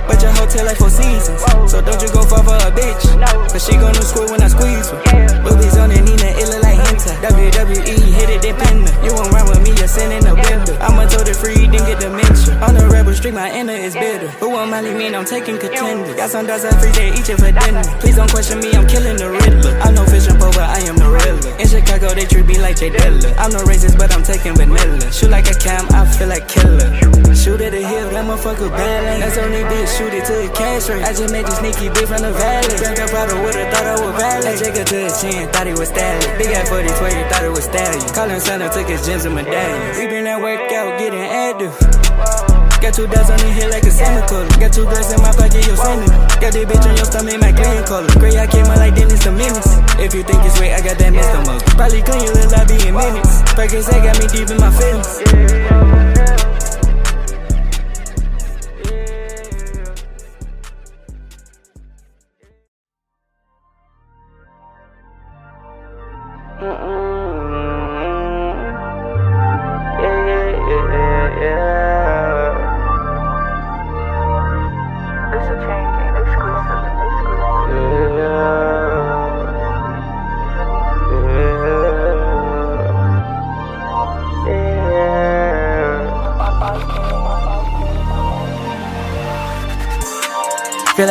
but 0.08 0.22
your 0.22 0.32
hotel 0.32 0.66
like 0.66 0.78
four 0.78 0.90
seasons. 0.90 1.42
So 1.70 1.82
don't 1.82 2.02
you 2.02 2.10
go 2.14 2.24
fall 2.24 2.44
for 2.44 2.56
a 2.56 2.72
bitch. 2.72 3.04
Cause 3.52 3.66
she 3.66 3.74
gonna 3.76 4.02
squirt 4.02 4.32
when 4.32 4.42
I 4.42 4.48
squeeze 4.48 4.90
her. 4.90 5.02
Boobies 5.44 5.78
on 5.78 5.90
the 5.90 6.00
Nina, 6.00 6.30
it 6.38 6.48
look 6.48 6.64
like 6.64 6.80
Hinta. 6.88 7.14
WWE, 7.26 8.06
hit 8.14 8.30
it, 8.30 8.42
then 8.42 8.56
pin 8.56 8.78
You 9.04 9.14
won't 9.14 9.32
run 9.34 9.50
with 9.50 9.62
me, 9.62 9.74
you're 9.76 9.90
sending 9.90 10.26
a 10.26 10.36
bender. 10.36 10.78
I'ma 10.80 11.06
told 11.10 11.28
it 11.28 11.36
free, 11.36 11.68
then 11.68 11.84
get 11.90 12.00
the 12.00 12.10
dementia. 12.10 12.56
On 12.64 12.74
the 12.74 12.88
rebel 12.88 13.14
street, 13.14 13.34
my 13.34 13.52
inner 13.52 13.74
is 13.74 13.94
bitter. 13.94 14.30
Who 14.40 14.52
want 14.52 14.70
money 14.70 14.94
mean 14.94 15.16
I'm 15.16 15.26
taking 15.26 15.58
contenders. 15.58 16.16
Got 16.16 16.30
some 16.30 16.46
dogs 16.46 16.64
that 16.64 16.80
free, 16.80 16.92
they 16.92 17.10
eat 17.12 17.28
it 17.28 17.38
for 17.38 17.52
dinner. 17.52 17.84
Please 18.00 18.16
don't 18.16 18.30
question 18.30 18.60
me, 18.60 18.72
I'm 18.74 18.88
killing 18.88 19.18
the 19.18 19.30
Riddler. 19.30 19.74
I'm 19.82 19.96
no 19.96 20.06
fish 20.06 20.28
and 20.28 20.40
pole, 20.40 20.54
but 20.54 20.70
I 20.70 20.80
am 20.86 20.98
the 20.98 21.10
Riddler. 21.10 21.58
In 21.60 21.68
Chicago, 21.68 22.14
they 22.14 22.26
treat 22.26 22.46
me 22.46 22.60
like 22.60 22.75
I'm 22.76 23.52
no 23.52 23.64
racist, 23.64 23.98
but 23.98 24.14
I'm 24.14 24.22
taking 24.22 24.54
vanilla. 24.54 25.00
Shoot 25.12 25.30
like 25.30 25.48
a 25.48 25.56
cam, 25.56 25.88
I 25.96 26.06
feel 26.12 26.28
like 26.28 26.48
killer. 26.48 26.92
Shoot 27.34 27.62
at 27.62 27.72
the 27.72 27.80
hill, 27.80 28.10
that 28.12 28.26
motherfucker 28.28 28.70
bad 28.70 29.04
lane. 29.06 29.22
That's 29.22 29.38
only 29.38 29.64
bitch, 29.64 29.98
shoot 29.98 30.12
it 30.12 30.26
to 30.26 30.34
the 30.34 30.52
cash 30.54 30.90
rate. 30.90 31.04
I 31.04 31.14
just 31.14 31.32
made 31.32 31.46
this 31.46 31.58
sneaky 31.60 31.88
bitch 31.88 32.08
from 32.08 32.22
the 32.22 32.34
valley. 32.34 32.76
Drank 32.76 33.00
up 33.00 33.14
out 33.14 33.32
of 33.32 33.40
water, 33.40 33.64
thought 33.72 33.88
I 33.88 33.96
was 33.96 34.16
valley. 34.20 34.48
I 34.48 34.56
her 34.60 34.84
to 34.84 34.96
the 35.08 35.18
chin, 35.22 35.48
thought 35.54 35.68
he 35.68 35.74
was 35.74 35.88
Stanley. 35.88 36.38
Big 36.38 36.52
ass 36.52 36.68
40 36.68 36.88
20, 36.90 37.30
thought 37.32 37.44
it 37.46 37.52
was 37.56 37.64
Stallion. 37.64 38.10
Callin' 38.14 38.42
Santa, 38.42 38.68
took 38.68 38.90
his 38.90 39.06
gems 39.06 39.24
and 39.24 39.36
medallions. 39.36 39.98
We 39.98 40.08
been 40.08 40.28
at 40.28 40.42
workout, 40.42 41.00
getting 41.00 41.22
active. 41.22 42.55
Got 42.86 42.94
two 42.94 43.08
dots 43.08 43.32
on 43.32 43.40
the 43.42 43.50
head 43.50 43.72
like 43.72 43.82
a 43.82 43.90
semicolon. 43.90 44.46
Got 44.62 44.72
two 44.72 44.86
guns 44.86 45.10
in 45.10 45.18
my 45.18 45.34
pocket, 45.34 45.66
yo, 45.66 45.74
send 45.74 46.06
it. 46.06 46.10
Got 46.38 46.54
this 46.54 46.66
bitch 46.70 46.86
on 46.86 46.96
your 46.96 47.10
stomach, 47.10 47.42
my 47.42 47.50
green 47.50 47.82
color. 47.82 48.06
Gray, 48.22 48.38
I 48.38 48.46
came 48.46 48.70
out 48.70 48.78
like 48.78 48.94
Dennis 48.94 49.26
the 49.26 49.32
Menace. 49.32 49.74
If 49.98 50.14
you 50.14 50.22
think 50.22 50.46
it's 50.46 50.54
weight, 50.62 50.70
I 50.70 50.86
got 50.86 51.02
that 51.02 51.10
Mr. 51.10 51.42
Mug. 51.50 51.66
Probably 51.74 52.06
clean 52.06 52.22
you 52.22 52.34
little, 52.38 52.54
I 52.54 52.62
be 52.70 52.78
in 52.86 52.94
minutes. 52.94 53.42
They 53.90 54.06
got 54.06 54.22
me 54.22 54.30
deep 54.30 54.54
in 54.54 54.62
my 54.62 54.70
feelings. 54.70 55.65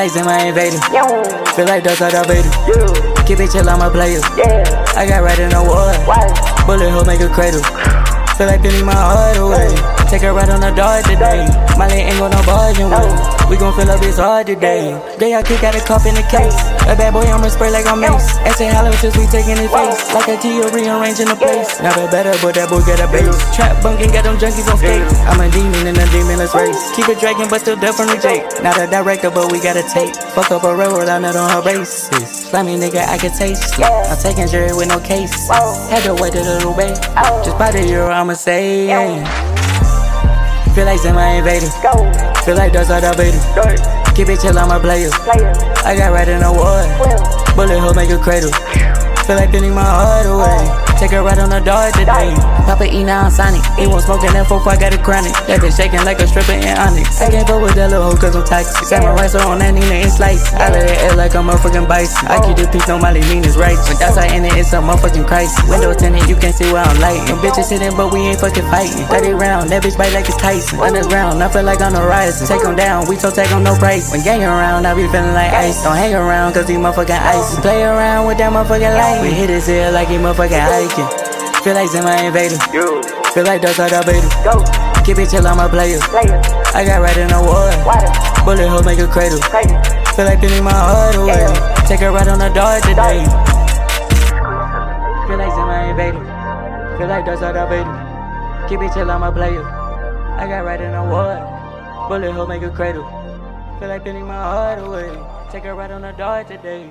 Like 0.05 0.13
Zima 0.13 0.37
invader. 0.45 0.77
Feel 1.57 1.65
like 1.65 1.83
Darth 1.83 1.97
Vader. 2.29 3.25
Keep 3.25 3.41
it 3.41 3.51
chill, 3.51 3.67
I'm 3.67 3.81
a 3.81 3.89
player. 3.89 4.21
I 4.93 5.09
got 5.09 5.25
right 5.25 5.39
in 5.39 5.49
the 5.49 5.65
war. 5.65 5.97
Bullet 6.67 6.91
hole 6.93 7.07
make 7.07 7.25
a 7.25 7.29
cradle. 7.33 7.65
Feel 8.37 8.49
like 8.49 8.61
pinning 8.61 8.85
my 8.85 8.93
heart 8.93 9.39
away. 9.39 9.73
Take 10.11 10.25
a 10.25 10.31
ride 10.31 10.51
on 10.51 10.61
the 10.61 10.73
dart 10.77 11.07
today. 11.07 11.49
My 11.79 11.89
leg 11.89 12.05
ain't 12.05 12.19
got 12.19 12.37
no 12.37 12.43
barging 12.45 12.91
way. 12.93 13.49
We 13.49 13.57
gon' 13.57 13.73
fill 13.73 13.91
up 13.91 14.05
his 14.05 14.19
heart 14.19 14.47
today. 14.47 14.93
Day 15.17 15.37
I 15.37 15.43
kick 15.43 15.65
out 15.65 15.75
a 15.75 15.81
cup 15.81 16.05
in 16.05 16.15
the 16.15 16.23
case. 16.29 16.74
A 16.85 16.93
bad 16.93 17.17
boy, 17.17 17.25
I'ma 17.25 17.49
spray 17.49 17.73
like 17.73 17.87
I'm 17.89 17.99
Mace. 17.99 18.37
I 18.45 18.53
say 18.53 18.69
hello 18.69 18.93
since 19.01 19.17
we 19.17 19.25
taking 19.33 19.57
his 19.57 19.73
face. 19.73 20.05
Like 20.13 20.29
a 20.29 20.37
a 20.37 20.41
T 20.41 20.61
rearranging 20.61 21.33
the 21.33 21.35
place. 21.35 21.81
Never 21.81 22.05
better, 22.13 22.37
but 22.45 22.55
that 22.61 22.69
boy 22.69 22.85
get 22.85 23.01
a 23.01 23.09
base. 23.09 23.33
Trap 23.57 23.81
bunking, 23.81 24.13
got 24.13 24.29
them 24.29 24.37
junkies 24.37 24.69
on 24.69 24.77
skates. 24.77 25.17
I'm 25.25 25.41
a 25.41 25.49
demon 25.49 25.89
in 25.89 25.97
a 25.97 26.07
demonless 26.13 26.53
race. 26.53 26.77
Keep 26.93 27.09
it 27.09 27.19
dragging, 27.25 27.49
but 27.49 27.65
still 27.65 27.81
definitely 27.81 28.21
Jake. 28.21 28.45
Not 28.61 28.77
a 28.77 28.85
director, 28.85 29.33
but 29.33 29.49
we 29.49 29.65
got 29.65 29.81
a 29.81 29.85
tape. 29.89 30.13
Fuck 30.37 30.53
up 30.53 30.69
a 30.69 30.77
railroad, 30.77 31.09
I'm 31.09 31.25
not 31.25 31.41
on 31.41 31.49
her 31.49 31.65
bases. 31.65 32.53
Slimy 32.53 32.77
nigga, 32.77 33.01
I 33.09 33.17
can 33.17 33.33
taste. 33.33 33.81
I'm 33.81 34.21
taking 34.21 34.45
jury 34.53 34.77
with 34.77 34.93
no 34.93 35.01
case. 35.01 35.49
Had 35.89 36.05
to 36.05 36.13
wait 36.21 36.37
a 36.37 36.45
little 36.45 36.77
bit. 36.77 37.01
Just 37.49 37.57
by 37.57 37.73
the 37.73 37.81
euro, 37.81 38.13
I'ma 38.13 38.37
say. 38.37 38.93
Feel 40.77 40.85
like 40.85 41.01
Zima 41.01 41.41
invader. 41.41 41.73
Feel 42.45 42.61
like 42.61 42.77
Darth 42.77 42.93
Vader. 43.17 44.04
Keep 44.15 44.29
it 44.29 44.41
chill, 44.41 44.57
I'm 44.57 44.71
a 44.71 44.79
player. 44.79 45.11
I 45.83 45.97
got 45.99 46.13
right 46.13 46.29
in 46.29 46.39
the 46.39 46.53
war. 46.53 46.87
Bullet 47.57 47.81
hole 47.81 47.95
make 47.95 48.11
a 48.11 48.19
cradle. 48.19 48.53
Feel 49.27 49.35
like 49.35 49.51
pinning 49.51 49.75
my 49.75 49.83
heart 49.83 50.27
away. 50.27 50.94
Take 50.99 51.13
a 51.13 51.23
ride 51.23 51.39
on 51.39 51.51
the 51.51 51.61
dart 51.61 51.93
today. 51.95 52.33
Papa 52.65 52.87
E 52.89 53.05
now 53.05 53.29
Sonic. 53.29 53.61
He 53.77 53.87
won't 53.87 54.03
smoking 54.03 54.33
that 54.33 54.47
folk, 54.49 54.67
I 54.67 54.77
got 54.79 54.95
a 54.95 54.99
chronic. 54.99 55.35
That 55.45 55.61
bitch 55.61 55.77
shaking 55.77 56.01
like 56.07 56.17
a 56.21 56.27
stripper 56.27 56.57
in 56.57 56.73
Onyx. 56.81 57.21
I 57.21 57.29
can't 57.29 57.45
fuck 57.47 57.61
with 57.61 57.75
that 57.77 57.91
little 57.91 58.09
hoe 58.09 58.17
cause 58.17 58.33
I'm 58.35 58.45
toxic. 58.47 58.87
Samurai 58.89 59.27
so 59.29 59.43
on 59.45 59.59
that 59.61 59.75
Nina 59.75 60.01
and 60.01 60.11
slice. 60.11 60.49
I 60.55 60.71
let 60.73 60.89
it 60.89 60.97
air 61.05 61.13
like 61.17 61.35
a 61.35 61.45
motherfucking 61.45 61.85
bison. 61.85 62.25
I 62.31 62.41
keep 62.41 62.57
the 62.57 62.65
peace, 62.73 62.89
on 62.89 63.03
my 63.03 63.13
lean 63.13 63.45
is 63.45 63.59
right. 63.59 63.77
When 63.85 63.99
that's 64.01 64.17
how 64.17 64.25
in 64.33 64.49
it, 64.49 64.57
it's 64.57 64.73
a 64.73 64.81
motherfucking 64.81 65.27
crisis. 65.29 65.61
Windows 65.69 66.01
tinted, 66.01 66.25
you 66.25 66.37
can't 66.41 66.55
see 66.57 66.71
where 66.73 66.81
I'm 66.81 66.97
lighting. 67.03 67.27
Them 67.29 67.39
bitches 67.45 67.69
sitting, 67.69 67.93
but 67.99 68.09
we 68.09 68.25
ain't 68.33 68.41
fucking 68.41 68.65
fighting. 68.73 69.05
30 69.13 69.37
round, 69.37 69.69
that 69.75 69.83
bitch 69.85 69.99
bite 69.99 70.15
like 70.17 70.25
it's 70.25 70.41
Tyson. 70.41 70.81
Underground, 70.81 71.43
I 71.43 71.53
feel 71.53 71.65
like 71.69 71.83
I'm 71.83 71.93
the 71.93 72.01
rising. 72.01 72.49
Take 72.49 72.65
'em 72.65 72.77
down, 72.81 73.05
we 73.11 73.21
so 73.21 73.29
take 73.29 73.51
'em 73.53 73.61
no 73.67 73.77
price. 73.77 74.09
When 74.09 74.23
gang 74.25 74.41
around, 74.41 74.87
I 74.87 74.95
be 74.95 75.05
feeling 75.13 75.35
like 75.35 75.53
ice. 75.53 75.83
Don't 75.85 75.97
hang 75.97 76.15
around 76.15 76.55
cause 76.55 76.69
he 76.69 76.77
motherfucking 76.81 77.21
ice. 77.21 77.61
Play 77.61 77.83
around 77.85 78.25
with 78.25 78.39
that 78.39 78.49
motherfucking 78.53 78.95
light. 78.97 79.21
We 79.21 79.37
hit 79.37 79.51
his 79.51 79.67
head 79.67 79.93
like 79.93 80.09
he 80.09 80.17
motherfucking 80.17 80.65
Feel 80.95 81.75
like 81.75 81.91
Zima 81.91 82.15
invader. 82.23 82.55
Feel 83.35 83.43
like 83.43 83.63
Darth 83.63 83.79
Darth 83.79 84.07
Vader. 84.07 84.31
Keep 85.03 85.19
it 85.19 85.29
chill, 85.29 85.45
I'm 85.45 85.59
a 85.59 85.69
player. 85.69 85.99
I 86.71 86.85
got 86.87 87.03
right 87.03 87.17
in 87.19 87.27
the 87.27 87.41
war. 87.43 87.67
Bullet 88.45 88.69
hole 88.69 88.85
make 88.85 89.01
a 89.01 89.09
cradle. 89.09 89.43
Feel 90.15 90.25
like 90.25 90.39
pinning 90.41 90.63
my 90.63 90.71
heart 90.71 91.17
away. 91.17 91.51
Take 91.89 92.03
a 92.03 92.13
ride 92.13 92.29
on 92.29 92.39
the 92.39 92.49
dart 92.55 92.85
today. 92.85 93.27
Feel 95.27 95.39
like 95.39 95.51
Zima 95.59 95.91
invader. 95.91 96.23
Feel 96.97 97.09
like 97.09 97.27
Darth 97.27 97.41
Vader. 97.43 98.69
Keep 98.69 98.83
it 98.83 98.95
chill, 98.95 99.11
I'm 99.11 99.25
a 99.25 99.33
player. 99.33 99.65
I 99.65 100.47
got 100.47 100.65
right 100.65 100.81
in 100.81 100.93
the 100.93 101.03
war. 101.03 102.07
Bullet 102.09 102.31
hole 102.31 102.47
make 102.47 102.63
a 102.63 102.71
cradle. 102.71 103.03
Feel 103.81 103.89
like 103.89 104.05
pinning 104.05 104.27
my 104.27 104.35
heart 104.35 104.79
away. 104.79 105.11
Take 105.51 105.65
a 105.65 105.75
ride 105.75 105.91
on 105.91 106.03
the 106.03 106.13
dart 106.13 106.47
today. 106.47 106.89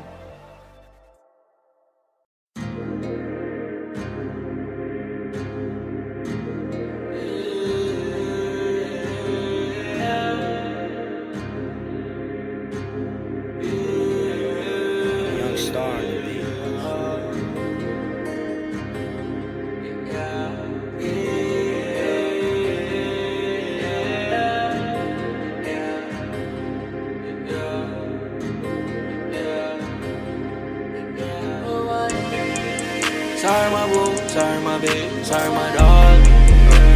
Sorry, 35.23 35.49
my 35.49 35.71
dog. 35.75 36.19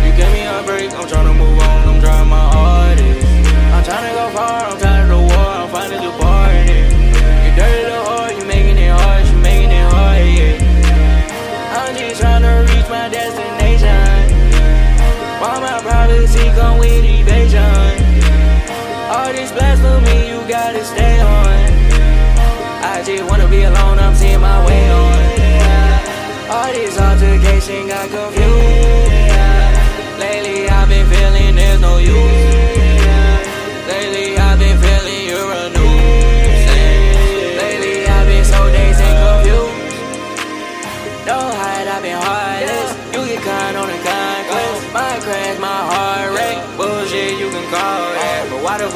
You 0.06 0.12
gave 0.20 0.32
me 0.34 0.44
a 0.44 0.62
break, 0.66 0.92
I'm 0.92 1.08
tryna 1.08 1.36
move 1.38 1.60
on, 1.60 1.88
I'm 1.88 2.02
trying 2.02 2.28
my 2.28 2.44
hardest. 2.52 3.26
I'm 3.72 3.84
tryna 3.84 4.12
go 4.20 4.26
far, 4.36 4.63
I'm 4.68 4.78
tired 4.80 5.04
of 5.04 5.16
the 5.16 5.22
war, 5.32 5.48
I'm 5.63 5.90
the 5.90 6.12
party. 6.20 6.80
You 7.44 7.52
dirty 7.56 7.84
little 7.88 8.04
whore, 8.04 8.32
you 8.38 8.46
making 8.46 8.78
it 8.78 8.92
hard, 8.92 9.26
you 9.28 9.38
making 9.38 9.72
it 9.72 9.88
hard, 9.94 10.28
yeah. 10.38 11.78
I'm 11.80 11.96
just 11.96 12.22
tryna 12.22 12.68
reach 12.68 12.90
my 12.90 13.08
destination. 13.08 14.28
While 15.40 15.62
my 15.62 15.80
privacy 15.80 16.52
come 16.60 16.80
with 16.80 17.06
evasion. 17.06 17.96
All 19.08 19.32
this 19.32 19.52
blasphemy, 19.54 20.28
you 20.28 20.44
gotta 20.50 20.84
stay 20.84 21.22
on. 21.22 21.70
I 22.84 23.04
just 23.06 23.24
wanna 23.30 23.48
be 23.48 23.63
alone, 23.63 23.87
All 26.67 26.73
this 26.73 26.99
altercation 26.99 27.88
got 27.88 28.10
confused. 28.10 28.49
Lately 30.19 30.67
I've 30.67 30.89
been 30.89 31.08
feeling 31.08 31.56
there's 31.56 31.80
no 31.80 31.97
use. 31.97 32.47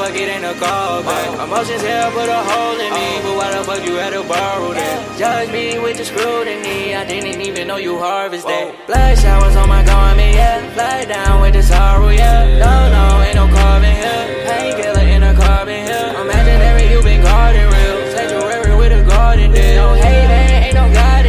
That. 0.03 0.13
But 0.13 0.13
why 0.13 0.13
the 0.13 0.13
fuck 0.13 0.15
it 0.15 0.29
ain't 0.29 0.45
a 0.45 0.53
call 0.59 1.03
back? 1.03 1.47
Emotions 1.47 1.81
hell 1.81 2.11
put 2.11 2.29
a 2.29 2.35
hole 2.35 2.79
in 2.79 2.93
me. 2.93 3.21
But 3.23 3.35
why 3.37 3.51
the 3.57 3.63
fuck 3.63 3.85
you 3.85 3.95
had 3.95 4.13
to 4.13 4.23
borrow 4.23 4.73
that? 4.73 5.17
Judge 5.17 5.51
me 5.51 5.79
with 5.79 5.97
the 5.97 6.05
scrutiny. 6.05 6.95
I 6.95 7.05
didn't 7.05 7.41
even 7.41 7.67
know 7.67 7.77
you 7.77 7.97
harvest 7.97 8.47
that. 8.47 8.87
Blood 8.87 9.17
showers 9.17 9.55
on 9.55 9.69
my 9.69 9.83
garment, 9.83 10.35
yeah. 10.35 10.73
Fly 10.73 11.05
down 11.05 11.41
with 11.41 11.53
the 11.53 11.63
sorrow, 11.63 12.09
yeah. 12.09 12.57
No, 12.57 12.89
no, 12.89 13.21
ain't 13.23 13.35
no 13.35 13.47
carbon 13.47 13.93
here. 13.93 14.45
Painkiller 14.47 15.07
in 15.07 15.23
a 15.23 15.33
carbon 15.33 15.85
here. 15.85 16.13
Imaginary, 16.21 16.89
you 16.91 17.01
been 17.03 17.21
guarding 17.21 17.67
real. 17.67 17.97
Sanctuary 18.15 18.75
with 18.75 18.91
a 18.91 19.03
garden 19.07 19.51
there. 19.51 19.75
No 19.75 19.93
hate, 19.93 20.27
man, 20.27 20.63
ain't 20.63 20.75
no 20.75 20.91
God 20.93 21.20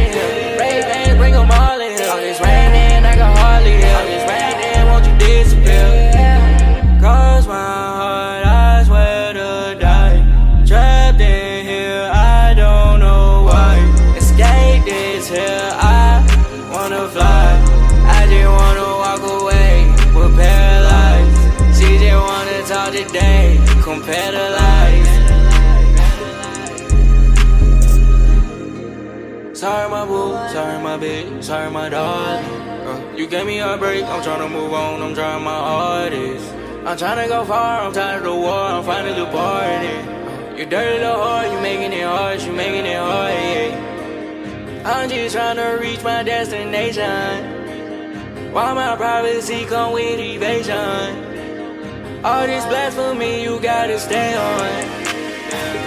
Sorry, 29.63 29.87
my 29.89 30.05
boo, 30.05 30.33
sorry, 30.51 30.77
my 30.83 30.97
bitch, 30.97 31.41
sorry, 31.41 31.71
my 31.71 31.87
dog. 31.87 32.43
Uh, 32.85 32.99
you 33.15 33.27
gave 33.27 33.45
me 33.45 33.59
a 33.59 33.77
break, 33.77 34.03
I'm 34.03 34.21
tryna 34.21 34.51
move 34.51 34.73
on, 34.73 35.01
I'm 35.01 35.15
trying 35.15 35.41
my 35.41 35.55
hardest. 35.55 36.53
I'm 36.85 36.97
tryna 36.97 37.29
go 37.29 37.45
far, 37.45 37.79
I'm 37.79 37.93
tired 37.93 38.17
of 38.17 38.23
the 38.25 38.35
war, 38.35 38.51
I'm 38.51 38.83
finally 38.83 39.15
departing. 39.15 40.57
You 40.57 40.65
dirty 40.65 40.99
little 40.99 41.15
whore, 41.15 41.49
you 41.49 41.57
making 41.61 41.93
it 41.93 42.03
hard, 42.03 42.41
you 42.41 42.51
making 42.51 42.85
it 42.85 42.97
hard, 42.97 43.31
yeah. 43.31 44.83
I'm 44.83 45.07
just 45.09 45.33
tryna 45.33 45.79
reach 45.79 46.03
my 46.03 46.23
destination. 46.23 48.51
Why 48.51 48.73
my 48.73 48.97
privacy 48.97 49.63
come 49.63 49.93
with 49.93 50.19
evasion? 50.19 52.19
All 52.25 52.45
this 52.45 52.65
blasphemy, 52.65 53.41
you 53.41 53.61
gotta 53.61 53.97
stay 53.97 54.35
on. 54.35 54.83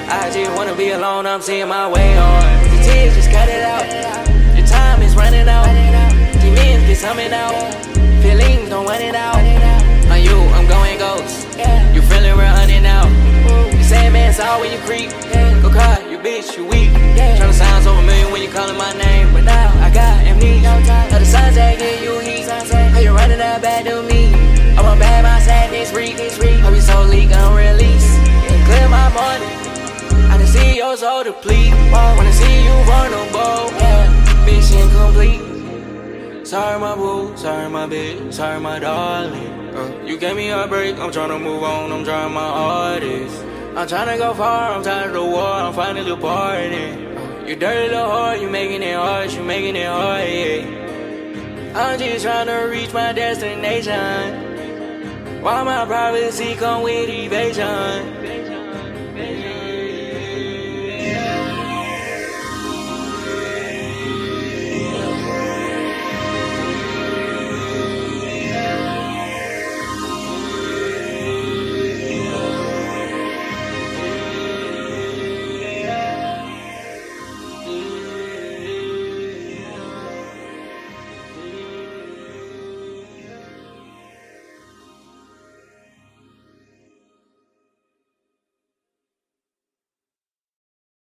I 0.08 0.30
just 0.32 0.50
wanna 0.56 0.74
be 0.74 0.92
alone, 0.92 1.26
I'm 1.26 1.42
seeing 1.42 1.68
my 1.68 1.86
way 1.92 2.16
on. 2.16 2.55
Tears, 2.86 3.14
just 3.18 3.30
cut 3.30 3.48
it 3.48 3.62
out. 3.62 3.84
Your 4.56 4.66
time 4.66 5.02
is 5.02 5.14
running 5.16 5.48
out. 5.48 5.66
Demons 6.40 6.86
get 6.86 7.00
coming 7.02 7.32
out. 7.32 7.54
Feelings 8.22 8.68
don't 8.68 8.86
run 8.86 9.02
it 9.02 9.14
out. 9.14 9.42
On 10.10 10.22
you, 10.22 10.38
I'm 10.54 10.66
going 10.66 10.98
ghost. 10.98 11.46
You 11.94 12.00
feeling 12.02 12.36
real 12.38 12.54
running 12.54 12.86
out. 12.86 13.10
The 13.74 13.82
same 13.82 14.12
man 14.12 14.32
saw 14.32 14.60
when 14.60 14.70
you 14.72 14.78
creep. 14.86 15.10
Go 15.62 15.70
cry, 15.70 15.98
you 16.10 16.18
bitch, 16.18 16.56
you 16.56 16.64
weak. 16.66 16.90
Tryna 17.38 17.52
sound 17.52 17.84
so 17.84 17.94
familiar 17.94 18.30
when 18.30 18.42
you 18.42 18.48
calling 18.48 18.78
my 18.78 18.92
name, 18.92 19.32
but 19.32 19.44
now 19.44 19.68
I 19.82 19.90
got 19.90 20.24
amnesia. 20.24 20.78
Now 21.10 21.18
the 21.18 21.24
signs 21.24 21.56
that 21.56 21.78
give 21.78 22.02
you 22.02 22.20
heat. 22.20 22.46
How 22.46 23.00
you 23.00 23.12
running 23.14 23.38
that 23.38 23.62
bad 23.62 23.84
to 23.86 24.02
me? 24.02 24.32
I'm 24.78 24.86
a 24.86 24.96
bad, 24.98 25.22
my 25.24 25.40
sadness 25.40 25.92
reek. 25.92 26.16
Hope 26.62 26.74
you 26.74 26.80
so 26.80 27.02
leak, 27.02 27.30
I'm 27.32 27.54
release. 27.54 28.08
Clear 28.66 28.88
my 28.88 29.08
money. 29.12 29.75
Can 30.36 30.46
see 30.46 30.76
your 30.76 30.96
soul 30.98 31.24
deplete. 31.24 31.72
Wanna 31.90 32.32
see 32.32 32.64
you 32.64 32.76
vulnerable. 32.84 33.72
Yeah. 33.80 34.44
Mission 34.44 34.90
complete. 34.90 35.40
Sorry, 36.46 36.78
my 36.78 36.94
boo. 36.94 37.34
Sorry, 37.36 37.70
my 37.70 37.86
bitch. 37.86 38.34
Sorry, 38.34 38.60
my 38.60 38.78
darling. 38.78 39.74
Uh, 39.74 40.04
you 40.04 40.18
gave 40.18 40.36
me 40.36 40.50
a 40.50 40.66
break. 40.66 40.98
I'm 40.98 41.10
tryna 41.10 41.42
move 41.42 41.62
on. 41.62 41.90
I'm 41.90 42.04
trying 42.04 42.34
my 42.34 42.48
hardest. 42.58 43.42
I'm 43.76 43.88
tryna 43.88 44.18
go 44.18 44.34
far. 44.34 44.72
I'm 44.74 44.82
tired 44.82 45.06
of 45.08 45.14
the 45.14 45.24
war. 45.24 45.48
I'm 45.64 45.72
finally 45.72 46.04
departing. 46.04 47.16
Uh, 47.16 47.44
you 47.46 47.56
dirty 47.56 47.88
little 47.88 48.06
whore. 48.06 48.38
You 48.38 48.50
making 48.50 48.82
it 48.82 48.94
hard. 48.94 49.32
You 49.32 49.42
making 49.42 49.76
it 49.76 49.86
hard. 49.86 50.28
Yeah. 50.28 51.72
I'm 51.74 51.98
just 51.98 52.26
tryna 52.26 52.70
reach 52.70 52.92
my 52.92 53.14
destination. 53.14 54.44
Why 55.42 55.62
my 55.62 55.86
privacy 55.86 56.56
come 56.56 56.82
with 56.82 57.08
evasion? 57.08 58.25